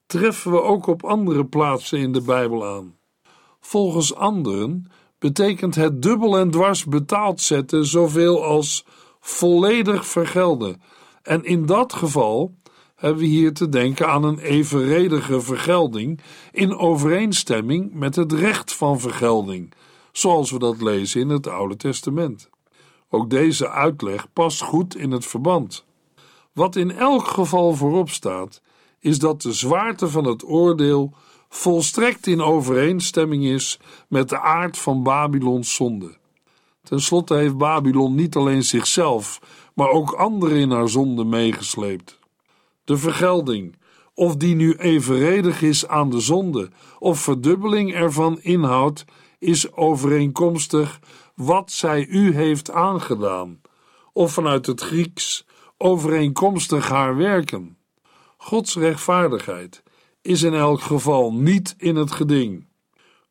treffen 0.05 0.51
we 0.51 0.61
ook 0.61 0.87
op 0.87 1.03
andere 1.03 1.45
plaatsen 1.45 1.99
in 1.99 2.11
de 2.11 2.21
Bijbel 2.21 2.65
aan. 2.65 2.97
Volgens 3.59 4.15
anderen 4.15 4.91
betekent 5.19 5.75
het 5.75 6.01
dubbel 6.01 6.37
en 6.37 6.51
dwars 6.51 6.85
betaald 6.85 7.41
zetten 7.41 7.85
zoveel 7.85 8.43
als 8.43 8.85
volledig 9.19 10.05
vergelden. 10.05 10.81
En 11.21 11.43
in 11.43 11.65
dat 11.65 11.93
geval 11.93 12.55
hebben 12.95 13.19
we 13.19 13.25
hier 13.25 13.53
te 13.53 13.69
denken 13.69 14.07
aan 14.07 14.23
een 14.23 14.39
evenredige 14.39 15.41
vergelding 15.41 16.19
in 16.51 16.77
overeenstemming 16.77 17.93
met 17.93 18.15
het 18.15 18.31
recht 18.31 18.73
van 18.73 18.99
vergelding, 18.99 19.73
zoals 20.11 20.51
we 20.51 20.59
dat 20.59 20.81
lezen 20.81 21.21
in 21.21 21.29
het 21.29 21.47
Oude 21.47 21.75
Testament. 21.75 22.49
Ook 23.09 23.29
deze 23.29 23.69
uitleg 23.69 24.33
past 24.33 24.61
goed 24.61 24.95
in 24.95 25.11
het 25.11 25.25
verband. 25.25 25.85
Wat 26.53 26.75
in 26.75 26.91
elk 26.91 27.27
geval 27.27 27.73
voorop 27.73 28.09
staat, 28.09 28.61
is 28.99 29.19
dat 29.19 29.41
de 29.41 29.53
zwaarte 29.53 30.07
van 30.07 30.25
het 30.25 30.45
oordeel 30.45 31.13
volstrekt 31.49 32.27
in 32.27 32.41
overeenstemming 32.41 33.43
is 33.43 33.79
met 34.07 34.29
de 34.29 34.39
aard 34.39 34.77
van 34.77 35.03
Babylons 35.03 35.75
zonde. 35.75 36.17
Ten 36.83 37.01
slotte 37.01 37.35
heeft 37.35 37.57
Babylon 37.57 38.15
niet 38.15 38.35
alleen 38.35 38.63
zichzelf, 38.63 39.39
maar 39.73 39.89
ook 39.89 40.11
anderen 40.11 40.57
in 40.57 40.71
haar 40.71 40.89
zonde 40.89 41.23
meegesleept. 41.23 42.19
De 42.83 42.97
vergelding, 42.97 43.75
of 44.13 44.35
die 44.35 44.55
nu 44.55 44.73
evenredig 44.73 45.61
is 45.61 45.87
aan 45.87 46.09
de 46.09 46.19
zonde, 46.19 46.69
of 46.99 47.19
verdubbeling 47.19 47.93
ervan 47.93 48.39
inhoudt, 48.41 49.05
is 49.39 49.73
overeenkomstig 49.73 50.99
wat 51.35 51.71
zij 51.71 52.05
u 52.05 52.35
heeft 52.35 52.71
aangedaan, 52.71 53.61
of 54.13 54.33
vanuit 54.33 54.65
het 54.65 54.81
Grieks 54.81 55.45
overeenkomstig 55.77 56.89
haar 56.89 57.15
werken. 57.15 57.77
Gods 58.37 58.75
rechtvaardigheid 58.75 59.83
is 60.21 60.43
in 60.43 60.53
elk 60.53 60.81
geval 60.81 61.33
niet 61.33 61.75
in 61.77 61.95
het 61.95 62.11
geding. 62.11 62.67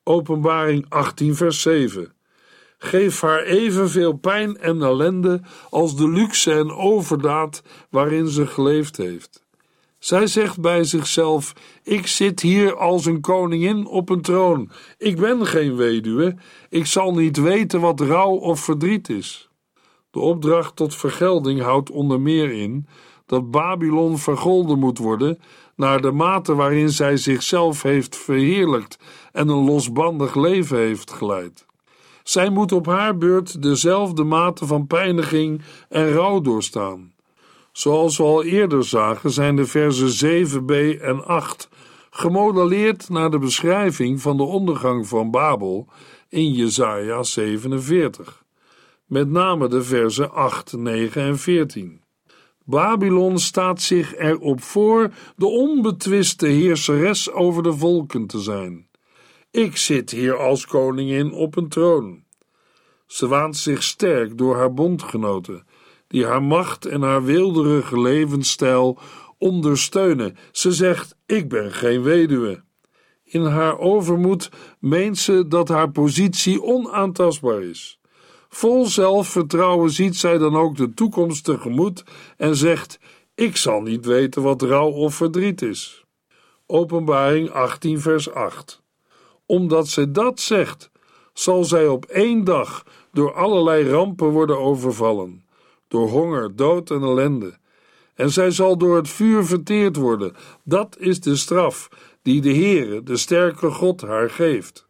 Openbaring 0.03 0.87
18, 0.89 1.35
vers 1.35 1.63
7. 1.63 2.15
Geef 2.79 3.21
haar 3.21 3.43
evenveel 3.43 4.13
pijn 4.13 4.57
en 4.57 4.83
ellende 4.83 5.41
als 5.71 5.97
de 5.97 6.09
luxe 6.09 6.53
en 6.53 6.71
overdaad 6.71 7.63
waarin 7.91 8.29
ze 8.29 8.47
geleefd 8.47 8.97
heeft. 8.97 9.45
Zij 9.99 10.27
zegt 10.27 10.61
bij 10.61 10.85
zichzelf: 10.85 11.53
Ik 11.83 12.07
zit 12.07 12.41
hier 12.41 12.77
als 12.77 13.07
een 13.07 13.21
koningin 13.21 13.87
op 13.87 14.09
een 14.09 14.23
troon. 14.23 14.71
Ik 14.99 15.17
ben 15.17 15.47
geen 15.47 15.77
weduwe. 15.77 16.37
Ik 16.69 16.87
zal 16.87 17.15
niet 17.15 17.37
weten 17.37 17.81
wat 17.81 18.01
rouw 18.01 18.35
of 18.35 18.61
verdriet 18.61 19.09
is. 19.09 19.49
De 20.11 20.19
opdracht 20.21 20.77
tot 20.77 20.95
vergelding 20.95 21.61
houdt 21.61 21.91
onder 21.91 22.21
meer 22.21 22.53
in 22.53 22.87
dat 23.27 23.51
Babylon 23.51 24.19
vergolden 24.19 24.79
moet 24.79 24.99
worden 24.99 25.39
naar 25.77 26.01
de 26.01 26.11
mate 26.11 26.55
waarin 26.55 26.91
zij 26.91 27.17
zichzelf 27.17 27.83
heeft 27.83 28.17
verheerlijkt 28.17 28.99
en 29.33 29.49
een 29.49 29.65
losbandig 29.65 30.35
leven 30.35 30.79
heeft 30.79 31.11
geleid. 31.13 31.67
Zij 32.23 32.51
moet 32.51 32.73
op 32.73 32.87
haar 32.87 33.19
beurt 33.19 33.63
dezelfde 33.63 34.25
mate 34.25 34.67
van 34.67 34.87
pijniging 34.87 35.63
en 35.89 36.13
rouw 36.13 36.41
doorstaan. 36.41 37.13
Zoals 37.73 38.17
we 38.17 38.23
al 38.23 38.45
eerder 38.45 38.85
zagen, 38.85 39.31
zijn 39.31 39.57
de 39.57 39.67
versen 39.67 40.47
7b 40.47 41.01
en 41.01 41.25
8 41.25 41.69
gemodelleerd 42.11 43.09
naar 43.09 43.31
de 43.31 43.39
beschrijving 43.39 44.21
van 44.21 44.37
de 44.37 44.43
ondergang 44.43 45.09
van 45.09 45.31
Babel 45.31 45.89
in 46.29 46.53
Jesaja 46.53 47.23
47. 47.23 48.45
Met 49.07 49.31
name 49.31 49.69
de 49.69 49.83
versen 49.83 50.33
8, 50.33 50.77
9 50.77 51.23
en 51.23 51.39
14. 51.39 52.01
Babylon 52.67 53.39
staat 53.39 53.83
zich 53.83 54.17
erop 54.17 54.63
voor 54.63 55.13
de 55.37 55.47
onbetwiste 55.47 56.47
heerseres 56.47 57.31
over 57.31 57.63
de 57.63 57.73
volken 57.73 58.27
te 58.27 58.39
zijn. 58.39 58.89
Ik 59.51 59.77
zit 59.77 60.11
hier 60.11 60.37
als 60.37 60.67
koningin 60.67 61.33
op 61.33 61.57
een 61.57 61.69
troon. 61.69 62.25
Ze 63.07 63.29
waant 63.29 63.57
zich 63.57 63.83
sterk 63.83 64.39
door 64.39 64.57
haar 64.57 64.75
bondgenoten, 64.75 65.67
die 66.07 66.27
haar 66.27 66.43
macht 66.43 66.87
en 66.87 67.03
haar 67.03 67.25
weelderige 67.25 68.01
levensstijl 68.01 68.99
ondersteunen. 69.39 70.37
Ze 70.53 70.73
zegt: 70.73 71.17
Ik 71.27 71.49
ben 71.49 71.73
geen 71.73 72.03
weduwe. 72.03 72.65
In 73.25 73.45
haar 73.45 73.79
overmoed 73.79 74.51
meent 74.81 75.19
ze 75.19 75.49
dat 75.49 75.69
haar 75.69 75.91
positie 75.91 76.63
onaantastbaar 76.63 77.63
is. 77.63 78.01
Vol 78.49 78.87
zelfvertrouwen 78.87 79.91
ziet 79.91 80.17
zij 80.17 80.39
dan 80.39 80.57
ook 80.57 80.77
de 80.77 80.95
toekomst 80.95 81.45
tegemoet 81.45 82.05
en 82.37 82.57
zegt: 82.57 82.99
Ik 83.35 83.57
zal 83.57 83.81
niet 83.81 84.07
weten 84.07 84.43
wat 84.43 84.63
rouw 84.63 84.91
of 84.91 85.15
verdriet 85.15 85.63
is. 85.63 86.05
Openbaring 86.67 87.51
18, 87.51 88.01
vers 88.01 88.31
8. 88.31 88.83
Omdat 89.47 89.89
ze 89.89 90.11
dat 90.11 90.41
zegt, 90.41 90.91
zal 91.33 91.65
zij 91.65 91.87
op 91.87 92.05
één 92.05 92.45
dag 92.45 92.85
door 93.13 93.35
allerlei 93.35 93.89
rampen 93.89 94.29
worden 94.29 94.59
overvallen, 94.59 95.45
door 95.89 96.09
honger, 96.09 96.57
dood 96.57 96.91
en 96.91 97.03
ellende. 97.03 97.59
En 98.15 98.31
zij 98.31 98.51
zal 98.51 98.79
door 98.79 98.97
het 98.97 99.09
vuur 99.09 99.45
verteerd 99.45 99.97
worden. 99.97 100.37
Dat 100.65 100.97
is 100.99 101.21
de 101.21 101.37
straf 101.37 101.89
die 102.23 102.41
de 102.41 102.55
Heere, 102.55 103.03
de 103.03 103.17
sterke 103.17 103.71
God, 103.71 104.01
haar 104.01 104.31
geeft. 104.31 104.87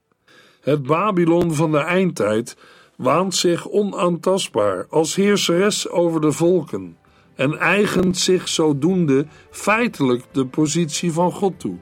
Het 0.60 0.82
Babylon 0.82 1.54
van 1.54 1.70
de 1.70 1.78
eindtijd 1.78 2.56
waant 2.96 3.34
zich 3.34 3.68
onaantastbaar 3.68 4.86
als 4.90 5.14
heerseres 5.14 5.88
over 5.88 6.20
de 6.20 6.32
volken 6.32 6.96
en 7.34 7.58
eigent 7.58 8.18
zich 8.18 8.48
zodoende 8.48 9.26
feitelijk 9.50 10.24
de 10.32 10.46
positie 10.46 11.12
van 11.12 11.32
God 11.32 11.60
toe. 11.60 11.76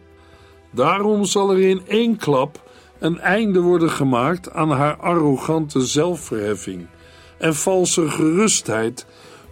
Daarom 0.70 1.24
zal 1.24 1.50
er 1.50 1.60
in 1.60 1.82
één 1.86 2.16
klap 2.16 2.62
een 2.98 3.18
einde 3.18 3.60
worden 3.60 3.90
gemaakt 3.90 4.52
aan 4.52 4.70
haar 4.70 4.96
arrogante 4.96 5.80
zelfverheffing 5.80 6.86
en 7.38 7.54
valse 7.54 8.10
gerustheid 8.10 9.06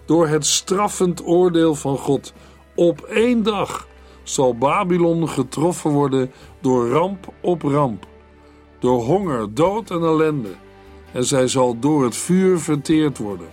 door 0.05 0.27
het 0.27 0.45
straffend 0.45 1.25
oordeel 1.25 1.75
van 1.75 1.97
God. 1.97 2.33
Op 2.75 3.01
één 3.01 3.43
dag 3.43 3.87
zal 4.23 4.57
Babylon 4.57 5.29
getroffen 5.29 5.91
worden 5.91 6.31
door 6.61 6.89
ramp 6.89 7.33
op 7.41 7.61
ramp, 7.61 8.07
door 8.79 9.01
honger, 9.01 9.53
dood 9.53 9.91
en 9.91 10.01
ellende 10.01 10.49
en 11.13 11.25
zij 11.25 11.47
zal 11.47 11.79
door 11.79 12.03
het 12.03 12.17
vuur 12.17 12.59
verteerd 12.59 13.17
worden. 13.17 13.47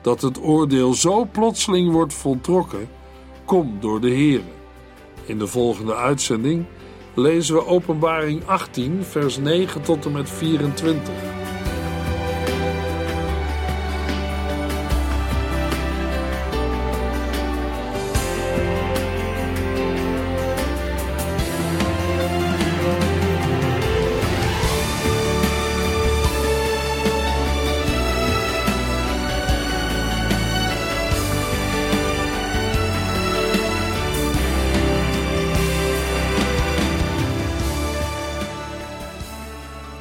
Dat 0.00 0.20
het 0.20 0.42
oordeel 0.42 0.94
zo 0.94 1.24
plotseling 1.24 1.92
wordt 1.92 2.14
voltrokken, 2.14 2.88
komt 3.44 3.82
door 3.82 4.00
de 4.00 4.10
Heere. 4.10 4.42
In 5.24 5.38
de 5.38 5.46
volgende 5.46 5.94
uitzending 5.94 6.64
lezen 7.14 7.54
we 7.54 7.66
Openbaring 7.66 8.46
18, 8.46 9.04
vers 9.04 9.38
9 9.38 9.82
tot 9.82 10.04
en 10.04 10.12
met 10.12 10.30
24. 10.30 11.41